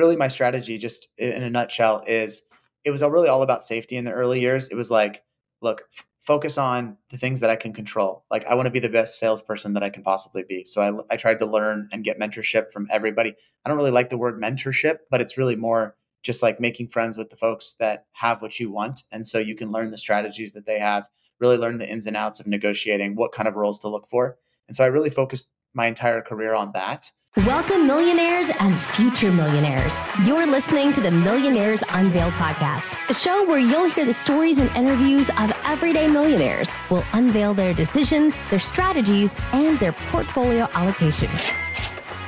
[0.00, 2.42] really my strategy, just in a nutshell, is
[2.84, 4.68] it was really all about safety in the early years.
[4.68, 5.22] It was like,
[5.60, 8.24] look, f- focus on the things that I can control.
[8.30, 10.64] Like I want to be the best salesperson that I can possibly be.
[10.64, 13.34] So I, I tried to learn and get mentorship from everybody.
[13.64, 17.16] I don't really like the word mentorship, but it's really more just like making friends
[17.16, 19.02] with the folks that have what you want.
[19.12, 21.08] And so you can learn the strategies that they have,
[21.38, 24.36] really learn the ins and outs of negotiating, what kind of roles to look for.
[24.68, 27.10] And so I really focused my entire career on that.
[27.36, 29.94] Welcome, millionaires and future millionaires.
[30.26, 34.68] You're listening to the Millionaires Unveiled podcast, a show where you'll hear the stories and
[34.76, 36.68] interviews of everyday millionaires.
[36.90, 41.30] We'll unveil their decisions, their strategies, and their portfolio allocation.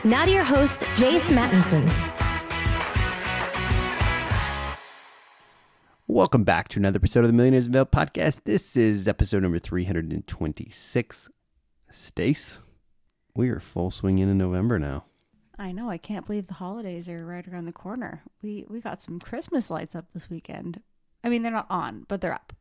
[0.05, 1.91] Now to your host, Jace Mattinson.
[6.07, 8.45] Welcome back to another episode of the Millionaires Unveiled podcast.
[8.45, 11.29] This is episode number 326.
[11.91, 12.61] Stace,
[13.35, 15.05] we are full swing into November now.
[15.59, 15.89] I know.
[15.91, 18.23] I can't believe the holidays are right around the corner.
[18.43, 20.81] We we got some Christmas lights up this weekend.
[21.23, 22.53] I mean, they're not on, but they're up.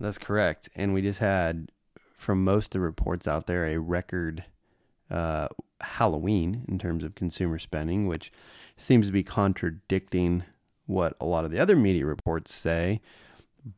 [0.00, 0.70] That's correct.
[0.74, 1.70] And we just had,
[2.14, 4.44] from most of the reports out there, a record
[5.10, 5.48] uh,
[5.80, 8.32] Halloween in terms of consumer spending, which
[8.76, 10.44] seems to be contradicting
[10.86, 13.00] what a lot of the other media reports say.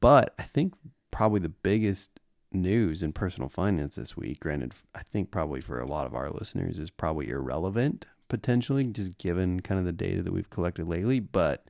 [0.01, 0.75] But I think
[1.11, 2.20] probably the biggest
[2.53, 6.31] news in personal finance this week, granted, I think probably for a lot of our
[6.31, 11.21] listeners, is probably irrelevant potentially, just given kind of the data that we've collected lately.
[11.21, 11.67] But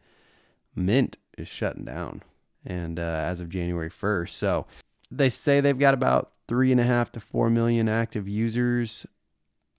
[0.75, 2.23] Mint is shutting down,
[2.65, 4.31] and uh, as of January 1st.
[4.31, 4.67] So
[5.11, 9.07] they say they've got about three and a half to four million active users.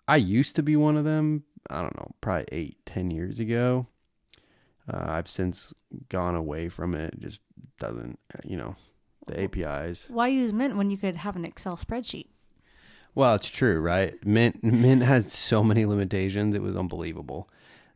[0.08, 1.44] I used to be one of them.
[1.70, 3.88] I don't know, probably eight, ten years ago.
[4.92, 5.74] Uh, I've since
[6.10, 7.14] gone away from it.
[7.14, 7.20] it.
[7.20, 7.44] Just
[7.80, 8.76] doesn't, you know,
[9.28, 10.08] the APIs.
[10.10, 12.28] Why use Mint when you could have an Excel spreadsheet?
[13.14, 14.14] Well, it's true, right?
[14.26, 16.56] Mint Mint has so many limitations.
[16.56, 17.50] It was unbelievable,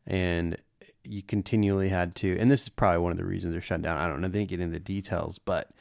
[0.05, 0.57] and
[1.03, 2.37] you continually had to.
[2.37, 3.97] And this is probably one of the reasons they're shut down.
[3.97, 4.27] I don't know.
[4.27, 5.71] They didn't get into the details, but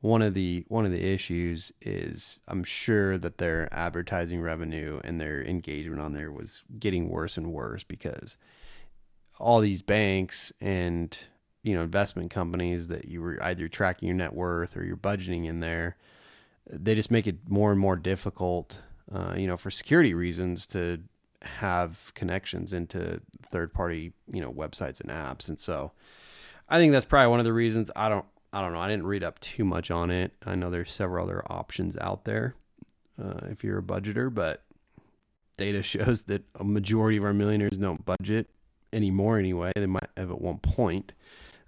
[0.00, 5.20] one of the one of the issues is I'm sure that their advertising revenue and
[5.20, 8.36] their engagement on there was getting worse and worse because
[9.38, 11.16] all these banks and
[11.62, 15.46] you know investment companies that you were either tracking your net worth or your budgeting
[15.46, 15.96] in there
[16.70, 18.80] they just make it more and more difficult
[19.12, 21.00] uh, you know for security reasons to
[21.42, 23.20] have connections into
[23.50, 25.48] third party you know websites and apps.
[25.48, 25.92] And so
[26.68, 27.90] i think that's probably one of the reasons.
[27.96, 28.80] I don't i don't know.
[28.80, 30.32] I didn't read up too much on it.
[30.46, 32.54] I know there's several other options out there
[33.22, 34.62] uh, if you're a budgeter but
[35.56, 38.48] data shows that a majority of our millionaires don't budget
[38.92, 39.72] anymore anyway.
[39.74, 41.12] They might have at one point,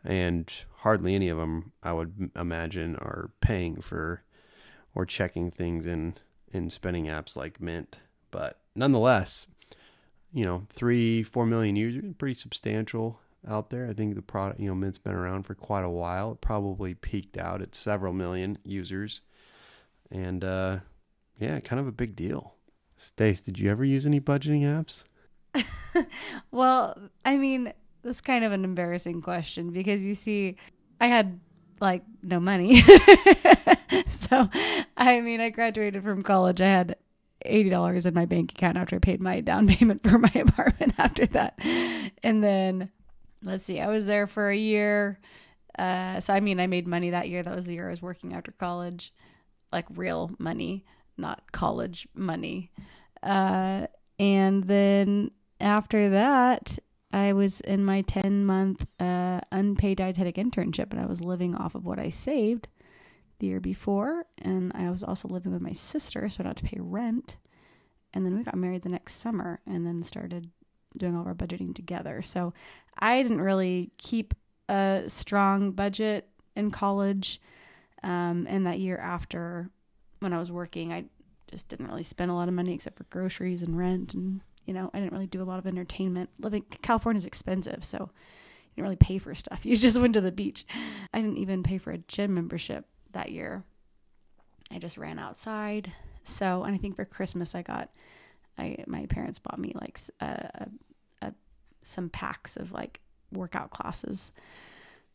[0.04, 4.22] and hardly any of them, I would imagine, are paying for
[4.94, 6.14] or checking things in
[6.52, 7.98] in spending apps like Mint.
[8.30, 9.46] But nonetheless,
[10.32, 13.88] you know, three, four million users, pretty substantial out there.
[13.88, 16.32] I think the product, you know, Mint's been around for quite a while.
[16.32, 19.20] It probably peaked out at several million users,
[20.10, 20.78] and uh,
[21.38, 22.54] yeah, kind of a big deal.
[22.96, 25.04] Stace, did you ever use any budgeting apps?
[26.50, 27.72] well, I mean,
[28.04, 30.56] that's kind of an embarrassing question because you see,
[31.00, 31.40] I had
[31.80, 32.80] like no money.
[34.10, 34.48] so,
[34.96, 36.60] I mean, I graduated from college.
[36.60, 36.96] I had
[37.44, 41.26] $80 in my bank account after I paid my down payment for my apartment after
[41.26, 41.58] that.
[42.22, 42.90] And then,
[43.42, 45.18] let's see, I was there for a year.
[45.78, 47.42] Uh, so, I mean, I made money that year.
[47.42, 49.12] That was the year I was working after college,
[49.72, 50.84] like real money,
[51.16, 52.70] not college money.
[53.22, 53.86] Uh,
[54.18, 56.78] and then after that,
[57.14, 61.76] I was in my 10 month uh, unpaid dietetic internship and I was living off
[61.76, 62.66] of what I saved
[63.38, 64.26] the year before.
[64.42, 67.36] And I was also living with my sister, so I had to pay rent.
[68.12, 70.50] And then we got married the next summer and then started
[70.96, 72.20] doing all of our budgeting together.
[72.20, 72.52] So
[72.98, 74.34] I didn't really keep
[74.68, 77.40] a strong budget in college.
[78.02, 79.70] Um, and that year after,
[80.18, 81.04] when I was working, I
[81.48, 84.74] just didn't really spend a lot of money except for groceries and rent and you
[84.74, 86.30] know, I didn't really do a lot of entertainment.
[86.38, 89.60] Living California is expensive, so you didn't really pay for stuff.
[89.64, 90.66] You just went to the beach.
[91.12, 93.64] I didn't even pay for a gym membership that year.
[94.70, 95.92] I just ran outside.
[96.24, 97.90] So, and I think for Christmas I got,
[98.58, 101.34] I my parents bought me like a, a, a
[101.82, 103.00] some packs of like
[103.30, 104.32] workout classes.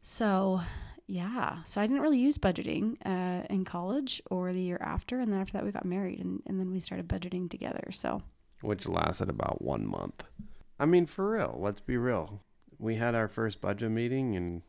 [0.02, 0.62] So,
[1.08, 1.64] yeah.
[1.66, 5.42] So I didn't really use budgeting uh, in college or the year after, and then
[5.42, 7.90] after that we got married, and and then we started budgeting together.
[7.92, 8.22] So
[8.62, 10.24] which lasted about one month.
[10.80, 12.42] I mean, for real, let's be real.
[12.78, 14.62] We had our first budget meeting and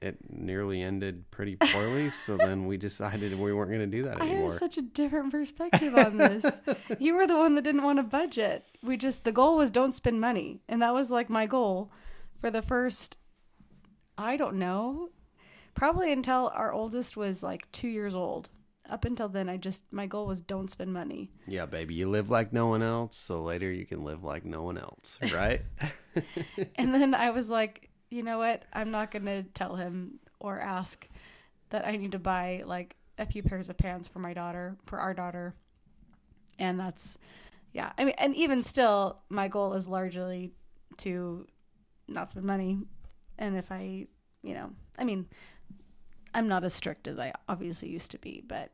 [0.00, 2.10] it nearly ended pretty poorly.
[2.10, 4.50] so then we decided we weren't going to do that anymore.
[4.50, 6.44] I have such a different perspective on this.
[6.98, 8.64] you were the one that didn't want to budget.
[8.82, 10.60] We just, the goal was don't spend money.
[10.68, 11.90] And that was like my goal
[12.40, 13.16] for the first,
[14.16, 15.10] I don't know,
[15.74, 18.50] probably until our oldest was like two years old.
[18.88, 21.30] Up until then, I just, my goal was don't spend money.
[21.46, 24.62] Yeah, baby, you live like no one else, so later you can live like no
[24.62, 25.60] one else, right?
[26.76, 28.64] and then I was like, you know what?
[28.72, 31.06] I'm not going to tell him or ask
[31.70, 34.98] that I need to buy like a few pairs of pants for my daughter, for
[34.98, 35.54] our daughter.
[36.58, 37.18] And that's,
[37.72, 37.92] yeah.
[37.98, 40.52] I mean, and even still, my goal is largely
[40.98, 41.46] to
[42.06, 42.78] not spend money.
[43.38, 44.06] And if I,
[44.42, 45.26] you know, I mean,
[46.38, 48.70] I'm not as strict as I obviously used to be, but,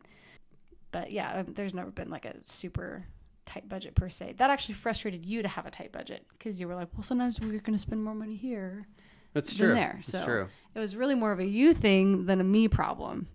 [0.92, 3.06] but yeah, um, there's never been like a super
[3.46, 4.34] tight budget per se.
[4.36, 7.40] That actually frustrated you to have a tight budget because you were like, well, sometimes
[7.40, 8.86] we're going to spend more money here.
[9.32, 9.74] That's than true.
[9.74, 9.94] there.
[9.96, 10.48] That's So true.
[10.74, 13.28] it was really more of a you thing than a me problem.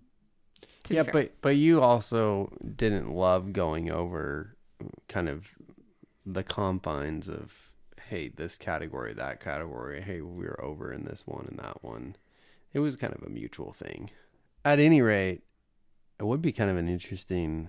[0.88, 4.56] Yeah, but but you also didn't love going over
[5.08, 5.48] kind of
[6.24, 7.72] the confines of
[8.08, 10.00] hey, this category, that category.
[10.00, 12.16] Hey, we're over in this one and that one.
[12.72, 14.10] It was kind of a mutual thing.
[14.64, 15.42] At any rate,
[16.18, 17.68] it would be kind of an interesting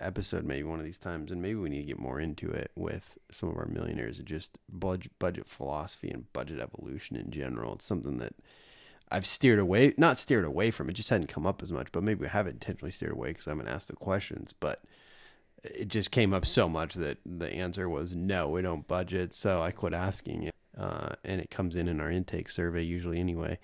[0.00, 2.72] episode maybe one of these times and maybe we need to get more into it
[2.74, 7.74] with some of our millionaires and just budget budget philosophy and budget evolution in general
[7.74, 8.34] it's something that
[9.10, 11.92] I've steered away, not steered away from it, just hadn't come up as much.
[11.92, 14.52] But maybe I haven't intentionally steered away because I haven't asked the questions.
[14.52, 14.82] But
[15.62, 19.34] it just came up so much that the answer was no, we don't budget.
[19.34, 23.20] So I quit asking it, uh, and it comes in in our intake survey usually
[23.20, 23.58] anyway,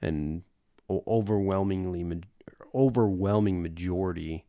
[0.00, 0.42] and
[0.90, 2.22] overwhelmingly,
[2.74, 4.44] overwhelming majority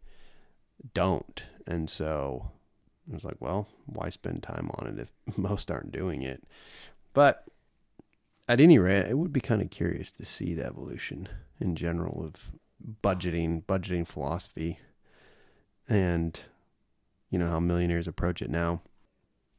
[0.94, 1.44] don't.
[1.66, 2.52] And so
[3.10, 6.44] I was like, well, why spend time on it if most aren't doing it?
[7.14, 7.46] But
[8.48, 11.28] at any rate, it would be kind of curious to see the evolution
[11.60, 12.52] in general of
[13.02, 14.80] budgeting, budgeting philosophy,
[15.90, 16.40] and
[17.30, 18.82] you know how millionaires approach it now.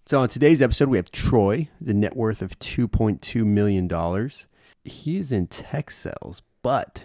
[0.08, 3.87] So on today's episode, we have Troy, the net worth of two point two million
[3.87, 4.46] dollars.
[4.82, 7.05] He is in tech sales, but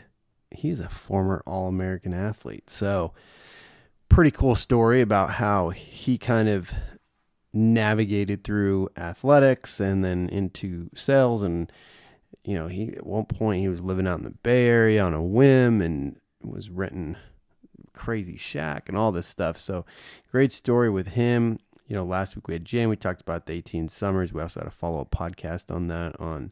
[0.51, 2.69] he is a former All American athlete.
[2.69, 3.11] So
[4.07, 6.71] pretty cool story about how he kind of
[7.51, 11.69] navigated through athletics and then into sales and
[12.45, 15.13] you know he at one point he was living out in the bay area on
[15.13, 17.17] a whim and was renting
[17.91, 19.85] crazy shack and all this stuff so
[20.31, 23.53] great story with him you know last week we had jan we talked about the
[23.53, 26.51] 18 summers we also had a follow-up podcast on that on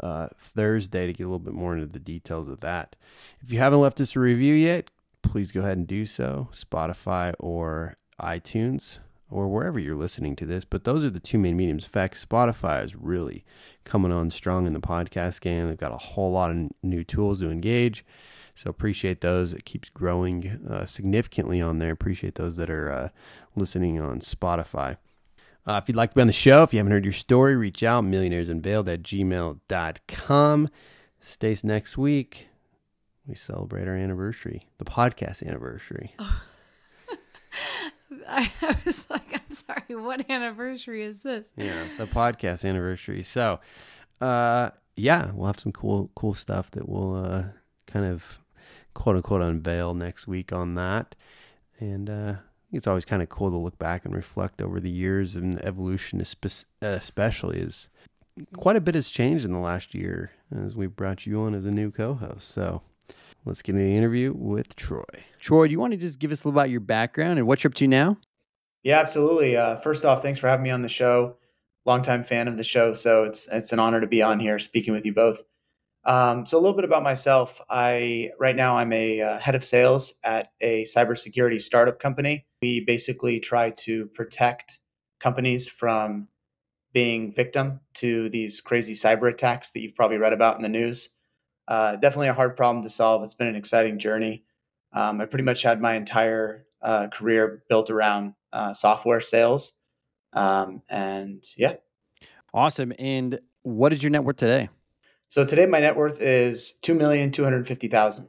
[0.00, 2.96] uh, thursday to get a little bit more into the details of that
[3.42, 4.90] if you haven't left us a review yet
[5.22, 8.98] please go ahead and do so spotify or itunes
[9.32, 10.64] or wherever you're listening to this.
[10.64, 11.84] But those are the two main mediums.
[11.84, 13.44] In fact, Spotify is really
[13.84, 15.66] coming on strong in the podcast game.
[15.66, 18.04] They've got a whole lot of new tools to engage.
[18.54, 19.52] So appreciate those.
[19.52, 21.92] It keeps growing uh, significantly on there.
[21.92, 23.08] Appreciate those that are uh,
[23.56, 24.98] listening on Spotify.
[25.66, 27.54] Uh, if you'd like to be on the show, if you haven't heard your story,
[27.56, 30.68] reach out, millionairesunveiled at gmail.com.
[31.20, 32.48] Stace next week.
[33.26, 36.14] We celebrate our anniversary, the podcast anniversary.
[38.28, 41.46] I, I was like, I'm sorry, what anniversary is this?
[41.56, 43.22] yeah, the podcast anniversary.
[43.22, 43.60] So,
[44.20, 47.44] uh, yeah, we'll have some cool, cool stuff that we'll uh,
[47.86, 48.40] kind of
[48.94, 51.14] quote unquote unveil next week on that.
[51.78, 52.34] And uh,
[52.70, 55.64] it's always kind of cool to look back and reflect over the years and the
[55.64, 56.22] evolution,
[56.80, 57.88] especially as
[58.56, 61.64] quite a bit has changed in the last year as we brought you on as
[61.64, 62.48] a new co-host.
[62.48, 62.82] So.
[63.44, 65.02] Let's get into the interview with Troy.
[65.40, 67.64] Troy, do you want to just give us a little about your background and what
[67.64, 68.16] you're up to now?
[68.84, 69.56] Yeah, absolutely.
[69.56, 71.36] Uh, first off, thanks for having me on the show.
[71.84, 74.94] Longtime fan of the show, so it's it's an honor to be on here speaking
[74.94, 75.42] with you both.
[76.04, 77.60] Um, so a little bit about myself.
[77.70, 82.46] I right now I'm a uh, head of sales at a cybersecurity startup company.
[82.60, 84.78] We basically try to protect
[85.20, 86.28] companies from
[86.92, 91.10] being victim to these crazy cyber attacks that you've probably read about in the news.
[91.68, 93.22] Uh, definitely a hard problem to solve.
[93.22, 94.44] It's been an exciting journey.
[94.92, 99.72] Um, I pretty much had my entire uh, career built around uh, software sales.
[100.34, 101.76] Um, and yeah,
[102.54, 102.92] Awesome.
[102.98, 104.68] And what is your net worth today?
[105.32, 108.28] So today my net worth is two million two hundred fifty thousand,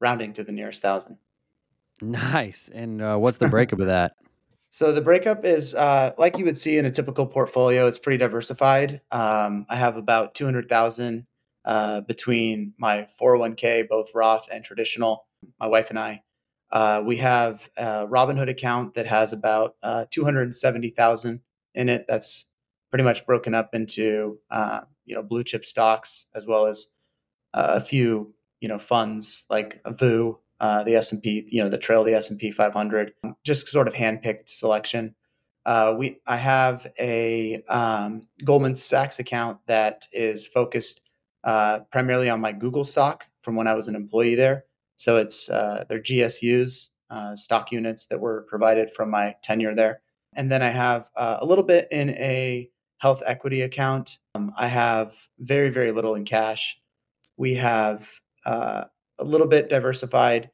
[0.00, 1.18] rounding to the nearest thousand.
[2.02, 2.68] Nice.
[2.74, 4.16] And uh, what's the breakup of that?
[4.70, 7.86] So the breakup is uh, like you would see in a typical portfolio.
[7.86, 9.00] It's pretty diversified.
[9.10, 11.26] Um, I have about two hundred thousand
[11.64, 15.26] uh, between my four hundred one k, both Roth and traditional.
[15.58, 16.22] My wife and I.
[16.70, 21.40] Uh, we have a Robinhood account that has about uh, two hundred seventy thousand
[21.74, 22.04] in it.
[22.06, 22.44] That's
[22.90, 26.88] pretty much broken up into uh, you know blue chip stocks as well as
[27.54, 31.68] uh, a few you know funds like VOO, uh, the S and P, you know,
[31.68, 33.12] that trail the S and P 500.
[33.44, 35.14] Just sort of handpicked selection.
[35.66, 41.00] Uh, we I have a um, Goldman Sachs account that is focused
[41.44, 44.64] uh, primarily on my Google stock from when I was an employee there.
[44.96, 50.00] So it's uh, their GSUs, uh, stock units that were provided from my tenure there.
[50.34, 52.68] And then I have a little bit in a
[52.98, 54.18] health equity account.
[54.34, 56.78] Um, I have very, very little in cash.
[57.36, 58.08] We have
[58.44, 58.84] uh,
[59.18, 60.50] a little bit diversified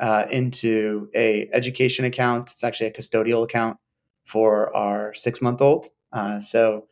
[0.00, 2.52] uh, into a education account.
[2.52, 3.78] It's actually a custodial account
[4.24, 5.88] for our six month old.
[6.12, 6.86] Uh, so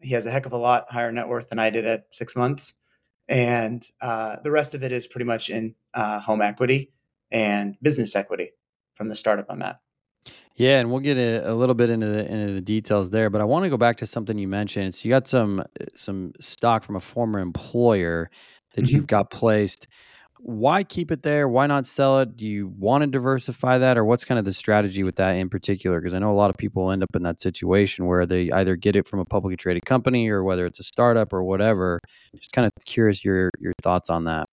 [0.00, 2.34] he has a heck of a lot higher net worth than I did at six
[2.34, 2.74] months.
[3.28, 6.92] And uh, the rest of it is pretty much in uh, home equity
[7.30, 8.52] and business equity
[8.94, 9.80] from the startup I'm at.
[10.58, 13.40] Yeah, and we'll get a, a little bit into the into the details there, but
[13.40, 14.94] I want to go back to something you mentioned.
[14.94, 15.62] So you got some
[15.94, 18.30] some stock from a former employer
[18.74, 18.92] that Mhm.
[18.92, 19.86] you've got placed.
[20.40, 21.48] Why keep it there?
[21.48, 22.36] Why not sell it?
[22.36, 25.48] Do you want to diversify that, or what's kind of the strategy with that in
[25.50, 26.00] particular?
[26.00, 28.76] Because I know a lot of people end up in that situation where they either
[28.76, 32.00] get it from a publicly traded company or whether it's a startup or whatever.
[32.36, 34.48] Just kind of curious your your thoughts on that.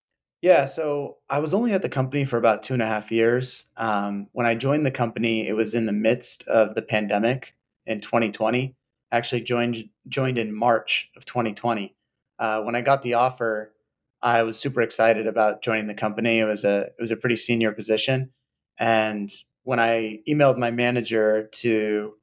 [0.45, 3.65] Yeah, so I was only at the company for about two and a half years.
[3.77, 7.55] Um, when I joined the company, it was in the midst of the pandemic
[7.87, 8.75] in 2020.
[9.11, 11.95] I actually joined joined in March of 2020.
[12.37, 13.73] Uh, when I got the offer,
[14.21, 16.37] I was super excited about joining the company.
[16.37, 18.29] It was a it was a pretty senior position,
[18.77, 19.31] and
[19.63, 22.13] when I emailed my manager to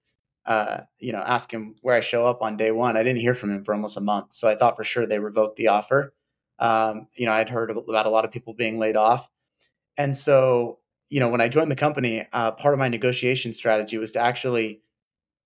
[0.46, 3.34] uh, you know ask him where I show up on day one, I didn't hear
[3.34, 4.36] from him for almost a month.
[4.36, 6.14] So I thought for sure they revoked the offer
[6.62, 9.28] um, you know, I'd heard about a lot of people being laid off.
[9.98, 10.78] And so,
[11.08, 14.20] you know, when I joined the company, uh, part of my negotiation strategy was to
[14.20, 14.80] actually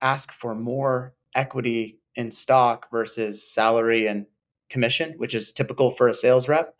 [0.03, 4.27] ask for more equity in stock versus salary and
[4.69, 6.75] commission, which is typical for a sales rep,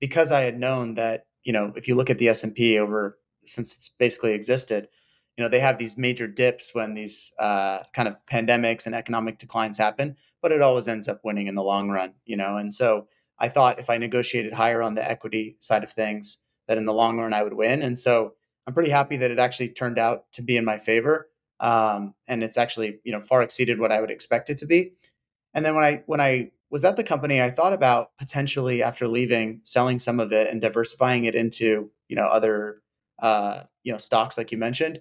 [0.00, 3.76] because I had known that, you know, if you look at the S&P over since
[3.76, 4.88] it's basically existed,
[5.36, 9.38] you know, they have these major dips when these uh, kind of pandemics and economic
[9.38, 12.56] declines happen, but it always ends up winning in the long run, you know.
[12.56, 13.06] And so
[13.38, 16.38] I thought if I negotiated higher on the equity side of things,
[16.68, 17.82] that in the long run I would win.
[17.82, 18.34] And so
[18.66, 21.28] I'm pretty happy that it actually turned out to be in my favor.
[21.60, 24.92] Um, and it's actually, you know, far exceeded what I would expect it to be.
[25.54, 29.06] And then when I when I was at the company, I thought about potentially after
[29.06, 32.82] leaving, selling some of it and diversifying it into, you know, other
[33.18, 35.00] uh, you know, stocks like you mentioned.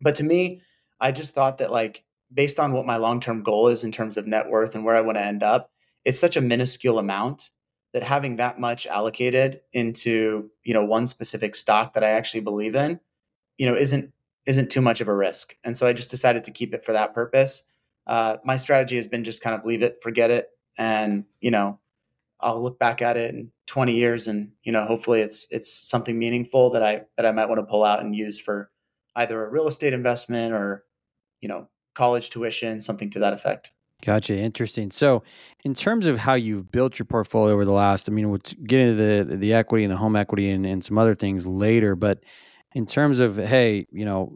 [0.00, 0.60] But to me,
[1.00, 4.26] I just thought that like based on what my long-term goal is in terms of
[4.26, 5.70] net worth and where I want to end up,
[6.04, 7.50] it's such a minuscule amount
[7.92, 12.74] that having that much allocated into, you know, one specific stock that I actually believe
[12.74, 13.00] in,
[13.56, 14.12] you know, isn't
[14.46, 15.56] isn't too much of a risk.
[15.64, 17.62] And so I just decided to keep it for that purpose.
[18.06, 21.78] Uh, my strategy has been just kind of leave it, forget it, and you know,
[22.40, 26.18] I'll look back at it in 20 years, and you know, hopefully it's it's something
[26.18, 28.70] meaningful that I that I might want to pull out and use for
[29.16, 30.84] either a real estate investment or
[31.40, 33.70] you know, college tuition, something to that effect.
[34.04, 34.36] Gotcha.
[34.36, 34.90] Interesting.
[34.90, 35.22] So,
[35.64, 38.80] in terms of how you've built your portfolio over the last, I mean, we'll get
[38.80, 41.96] into the the equity and the home equity and, and some other things later.
[41.96, 42.22] But
[42.74, 44.32] in terms of, hey, you know,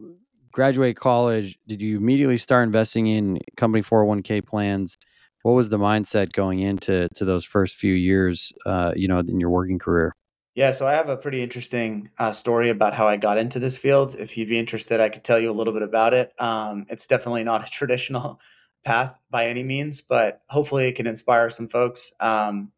[0.51, 4.97] graduate college, did you immediately start investing in company 401k plans?
[5.43, 9.39] What was the mindset going into to those first few years, uh, you know, in
[9.39, 10.15] your working career?
[10.55, 13.77] Yeah, so I have a pretty interesting uh, story about how I got into this
[13.77, 14.15] field.
[14.17, 16.33] If you'd be interested, I could tell you a little bit about it.
[16.39, 18.41] Um, it's definitely not a traditional
[18.83, 22.11] path by any means, but hopefully it can inspire some folks.
[22.19, 22.71] Um,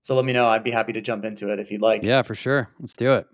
[0.00, 0.46] so let me know.
[0.46, 2.02] I'd be happy to jump into it if you'd like.
[2.02, 2.68] Yeah, for sure.
[2.78, 3.26] Let's do it.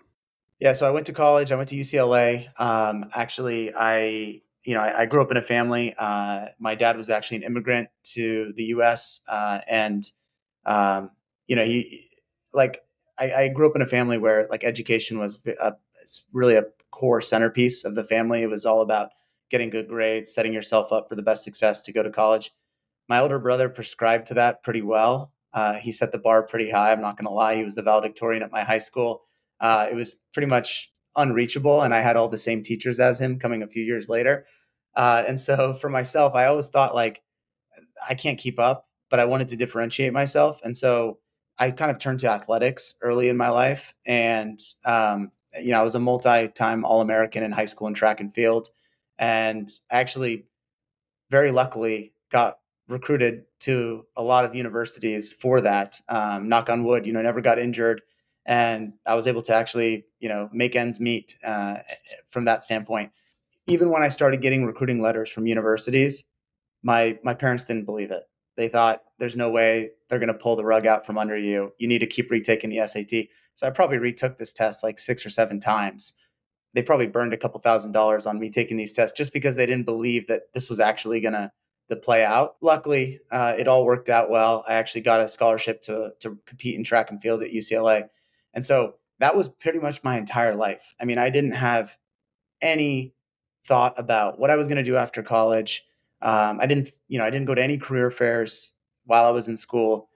[0.61, 1.50] Yeah, so I went to college.
[1.50, 2.49] I went to UCLA.
[2.61, 5.95] Um, actually, I you know I, I grew up in a family.
[5.99, 9.21] Uh, my dad was actually an immigrant to the U.S.
[9.26, 10.05] Uh, and
[10.67, 11.11] um,
[11.47, 12.07] you know he
[12.52, 12.83] like
[13.19, 16.64] I, I grew up in a family where like education was a, it's really a
[16.90, 18.43] core centerpiece of the family.
[18.43, 19.11] It was all about
[19.50, 22.52] getting good grades, setting yourself up for the best success to go to college.
[23.09, 25.33] My older brother prescribed to that pretty well.
[25.52, 26.92] Uh, he set the bar pretty high.
[26.92, 27.57] I'm not going to lie.
[27.57, 29.23] He was the valedictorian at my high school.
[29.61, 33.38] Uh, it was pretty much unreachable, and I had all the same teachers as him
[33.38, 34.47] coming a few years later.
[34.95, 37.23] Uh, and so for myself, I always thought like
[38.09, 41.19] I can't keep up, but I wanted to differentiate myself, and so
[41.59, 45.30] I kind of turned to athletics early in my life, and um,
[45.61, 48.69] you know I was a multi-time All-American in high school in track and field,
[49.20, 50.46] and actually,
[51.30, 52.58] very luckily, got
[52.88, 56.00] recruited to a lot of universities for that.
[56.08, 58.00] Um, knock on wood, you know, never got injured,
[58.46, 61.76] and I was able to actually, you know, make ends meet uh,
[62.30, 63.12] from that standpoint.
[63.66, 66.24] Even when I started getting recruiting letters from universities,
[66.82, 68.24] my my parents didn't believe it.
[68.56, 71.72] They thought there's no way they're going to pull the rug out from under you.
[71.78, 73.28] You need to keep retaking the SAT.
[73.54, 76.14] So I probably retook this test like six or seven times
[76.74, 79.66] they probably burned a couple thousand dollars on me taking these tests just because they
[79.66, 81.50] didn't believe that this was actually going to
[81.88, 82.54] to play out.
[82.60, 84.64] Luckily, uh, it all worked out well.
[84.68, 88.08] I actually got a scholarship to to compete in track and field at UCLA,
[88.54, 90.94] and so that was pretty much my entire life.
[91.00, 91.96] I mean, I didn't have
[92.62, 93.14] any
[93.66, 95.84] thought about what I was going to do after college.
[96.22, 98.72] Um, I didn't, you know, I didn't go to any career fairs
[99.04, 100.08] while I was in school.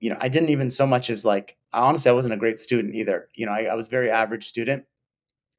[0.00, 2.94] You know, I didn't even so much as like, honestly, I wasn't a great student
[2.94, 3.28] either.
[3.34, 4.84] You know, I, I was very average student.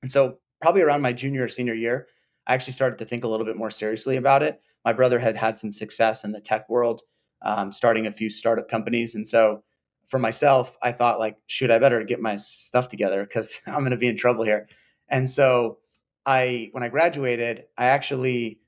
[0.03, 2.07] And so probably around my junior or senior year,
[2.45, 4.62] I actually started to think a little bit more seriously about it.
[4.86, 7.01] My brother had had some success in the tech world,
[7.41, 9.15] um, starting a few startup companies.
[9.15, 9.63] And so
[10.10, 13.91] for myself, I thought like, shoot, I better get my stuff together because I'm going
[13.91, 14.67] to be in trouble here.
[15.07, 15.79] And so
[16.25, 18.60] I, when I graduated, I actually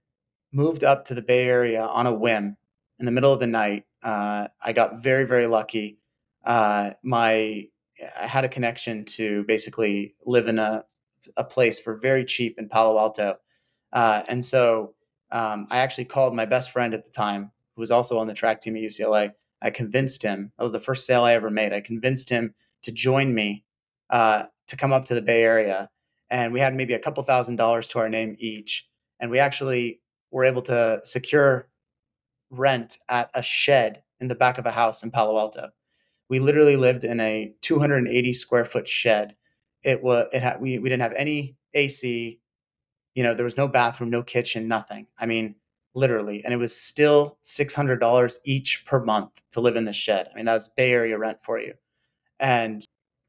[0.53, 2.55] moved up to the Bay Area on a whim
[2.97, 3.83] in the middle of the night.
[4.01, 5.99] Uh, I got very, very lucky.
[6.45, 7.67] Uh, my,
[8.17, 10.85] I had a connection to basically live in a,
[11.37, 13.37] a place for very cheap in Palo Alto.
[13.93, 14.93] Uh, and so
[15.31, 18.33] um, I actually called my best friend at the time, who was also on the
[18.33, 19.31] track team at UCLA.
[19.61, 21.73] I convinced him, that was the first sale I ever made.
[21.73, 22.53] I convinced him
[22.83, 23.63] to join me
[24.09, 25.89] uh, to come up to the Bay Area
[26.29, 28.87] and we had maybe a couple thousand dollars to our name each.
[29.19, 30.01] And we actually
[30.31, 31.69] were able to secure
[32.49, 35.69] rent at a shed in the back of a house in Palo Alto.
[36.29, 39.35] We literally lived in a 280 square foot shed.
[39.85, 42.39] It was it had we, we didn't have any AC,
[43.13, 45.07] you know, there was no bathroom, no kitchen, nothing.
[45.19, 45.55] I mean,
[45.93, 46.43] literally.
[46.43, 50.29] And it was still $600 each per month to live in the shed.
[50.31, 51.73] I mean, that's Bay Area rent for you.
[52.39, 52.83] And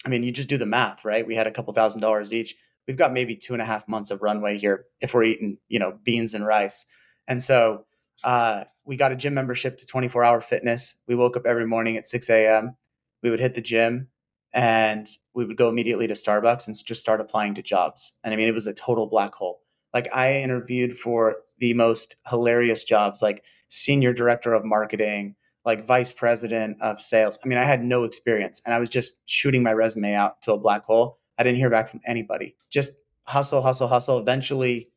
[0.05, 1.27] I mean, you just do the math, right?
[1.27, 4.11] We had a couple thousand dollars each we've got maybe two and a half months
[4.11, 6.87] of runway here if we're eating, you know, beans and rice.
[7.29, 7.85] And so
[8.25, 10.95] uh, we got a gym membership to 24 hour fitness.
[11.07, 12.77] We woke up every morning at 6 a.m.
[13.23, 14.09] We would hit the gym
[14.57, 18.15] and we would go immediately to Starbucks and just start applying to jobs.
[18.25, 19.61] And I mean, it was a total black hole.
[19.95, 26.11] Like I interviewed for the most hilarious jobs, like senior director of marketing, like vice
[26.11, 27.39] president of sales.
[27.45, 30.53] I mean, I had no experience and I was just shooting my resume out to
[30.53, 32.57] a black hole I didn't hear back from anybody.
[32.71, 32.93] Just
[33.25, 34.19] hustle, hustle, hustle.
[34.19, 34.91] Eventually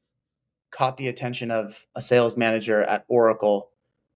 [0.72, 3.72] caught the attention of a sales manager at Oracle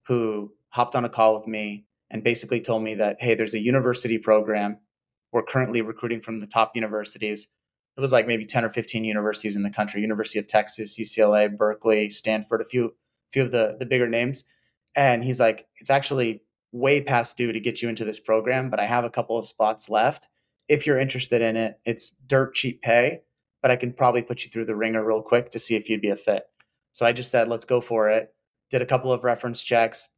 [0.06, 3.60] who hopped on a call with me and basically told me that, hey, there's a
[3.60, 4.78] university program.
[5.34, 7.46] We're currently recruiting from the top universities.
[7.98, 11.54] It was like maybe 10 or 15 universities in the country, University of Texas, UCLA,
[11.54, 12.94] Berkeley, Stanford, a few
[13.30, 14.44] few of the, the bigger names.
[14.96, 16.42] And he's like, it's actually
[16.72, 19.46] way past due to get you into this program, but I have a couple of
[19.46, 20.28] spots left
[20.68, 23.22] if you're interested in it, it's dirt cheap pay,
[23.62, 26.00] but I can probably put you through the ringer real quick to see if you'd
[26.00, 26.44] be a fit.
[26.92, 28.34] So I just said, let's go for it.
[28.70, 30.08] Did a couple of reference checks,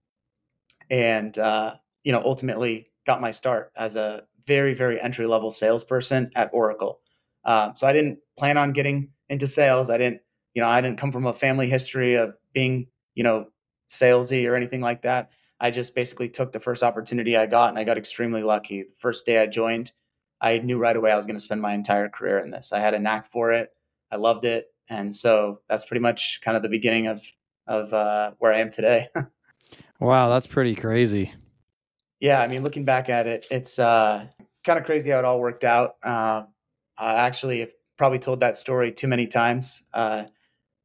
[0.89, 1.75] and uh,
[2.05, 7.01] you know, ultimately got my start as a very, very entry level salesperson at Oracle.
[7.45, 9.91] Um, so I didn't plan on getting into sales.
[9.91, 10.21] I didn't,
[10.55, 13.47] you know, I didn't come from a family history of being, you know,
[13.89, 15.31] salesy or anything like that.
[15.61, 18.83] I just basically took the first opportunity I got, and I got extremely lucky.
[18.83, 19.93] The first day I joined,
[20.41, 22.73] I knew right away I was going to spend my entire career in this.
[22.73, 23.71] I had a knack for it.
[24.13, 27.23] I loved it, and so that's pretty much kind of the beginning of
[27.67, 29.09] of uh, where I am today.
[30.01, 31.33] wow, that's pretty crazy.
[32.21, 34.27] Yeah, I mean, looking back at it, it's uh,
[34.67, 35.97] kind of crazy how it all worked out.
[36.03, 36.45] Uh,
[36.99, 39.83] I actually probably told that story too many times.
[39.95, 40.25] Uh,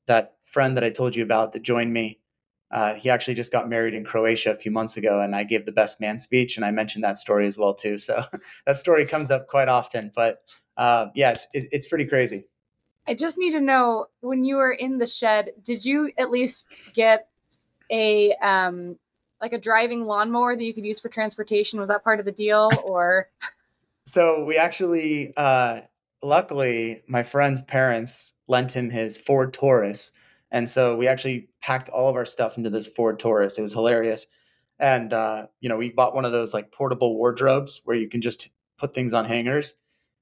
[0.08, 2.22] that friend that I told you about that joined me
[2.72, 5.66] uh, he actually just got married in Croatia a few months ago, and I gave
[5.66, 7.98] the best man speech, and I mentioned that story as well too.
[8.12, 8.24] So
[8.66, 10.40] that story comes up quite often, but
[10.78, 12.46] uh, yeah, it's, it, it's pretty crazy.
[13.08, 16.68] I just need to know when you were in the shed, did you at least
[16.94, 17.28] get
[17.92, 18.98] a um,
[19.42, 21.80] like a driving lawnmower that you could use for transportation?
[21.80, 23.30] Was that part of the deal, or?
[24.14, 25.82] so we actually, uh,
[26.22, 30.12] luckily, my friend's parents lent him his Ford Taurus
[30.52, 33.58] and so we actually packed all of our stuff into this Ford Taurus.
[33.58, 34.28] It was hilarious.
[34.80, 38.22] And, uh, you know, we bought one of those like portable wardrobes where you can
[38.22, 39.76] just put things on hangers.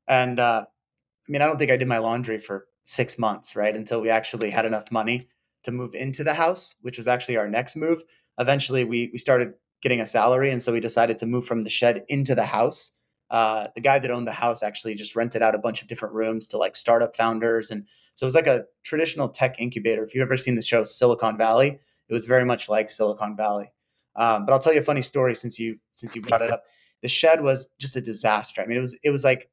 [0.07, 3.75] And, uh, I mean, I don't think I did my laundry for six months, right?
[3.75, 5.29] Until we actually had enough money
[5.63, 8.03] to move into the house, which was actually our next move.
[8.37, 10.51] Eventually, we, we started getting a salary.
[10.51, 12.91] And so we decided to move from the shed into the house.
[13.29, 16.15] Uh, the guy that owned the house actually just rented out a bunch of different
[16.15, 17.85] rooms to like startup founders and
[18.19, 20.03] so it was like a traditional tech incubator.
[20.03, 23.71] If you've ever seen the show Silicon Valley, it was very much like Silicon Valley.
[24.17, 26.63] Um, but I'll tell you a funny story since you since you brought it up.
[27.01, 28.61] The shed was just a disaster.
[28.61, 29.49] I mean, it was it was like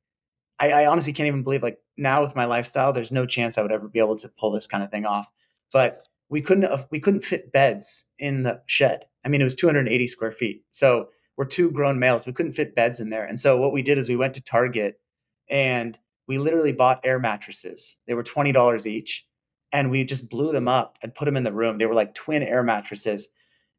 [0.58, 3.62] I, I honestly can't even believe like now with my lifestyle, there's no chance I
[3.62, 5.28] would ever be able to pull this kind of thing off.
[5.72, 9.04] But we couldn't we couldn't fit beds in the shed.
[9.24, 10.64] I mean, it was 280 square feet.
[10.70, 12.26] So we're two grown males.
[12.26, 13.24] We couldn't fit beds in there.
[13.24, 15.00] And so what we did is we went to Target
[15.48, 17.96] and we literally bought air mattresses.
[18.06, 19.24] They were $20 each.
[19.72, 21.76] And we just blew them up and put them in the room.
[21.76, 23.28] They were like twin air mattresses.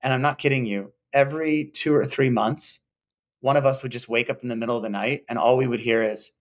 [0.03, 0.93] And I'm not kidding you.
[1.13, 2.81] Every two or three months,
[3.39, 5.57] one of us would just wake up in the middle of the night and all
[5.57, 6.31] we would hear is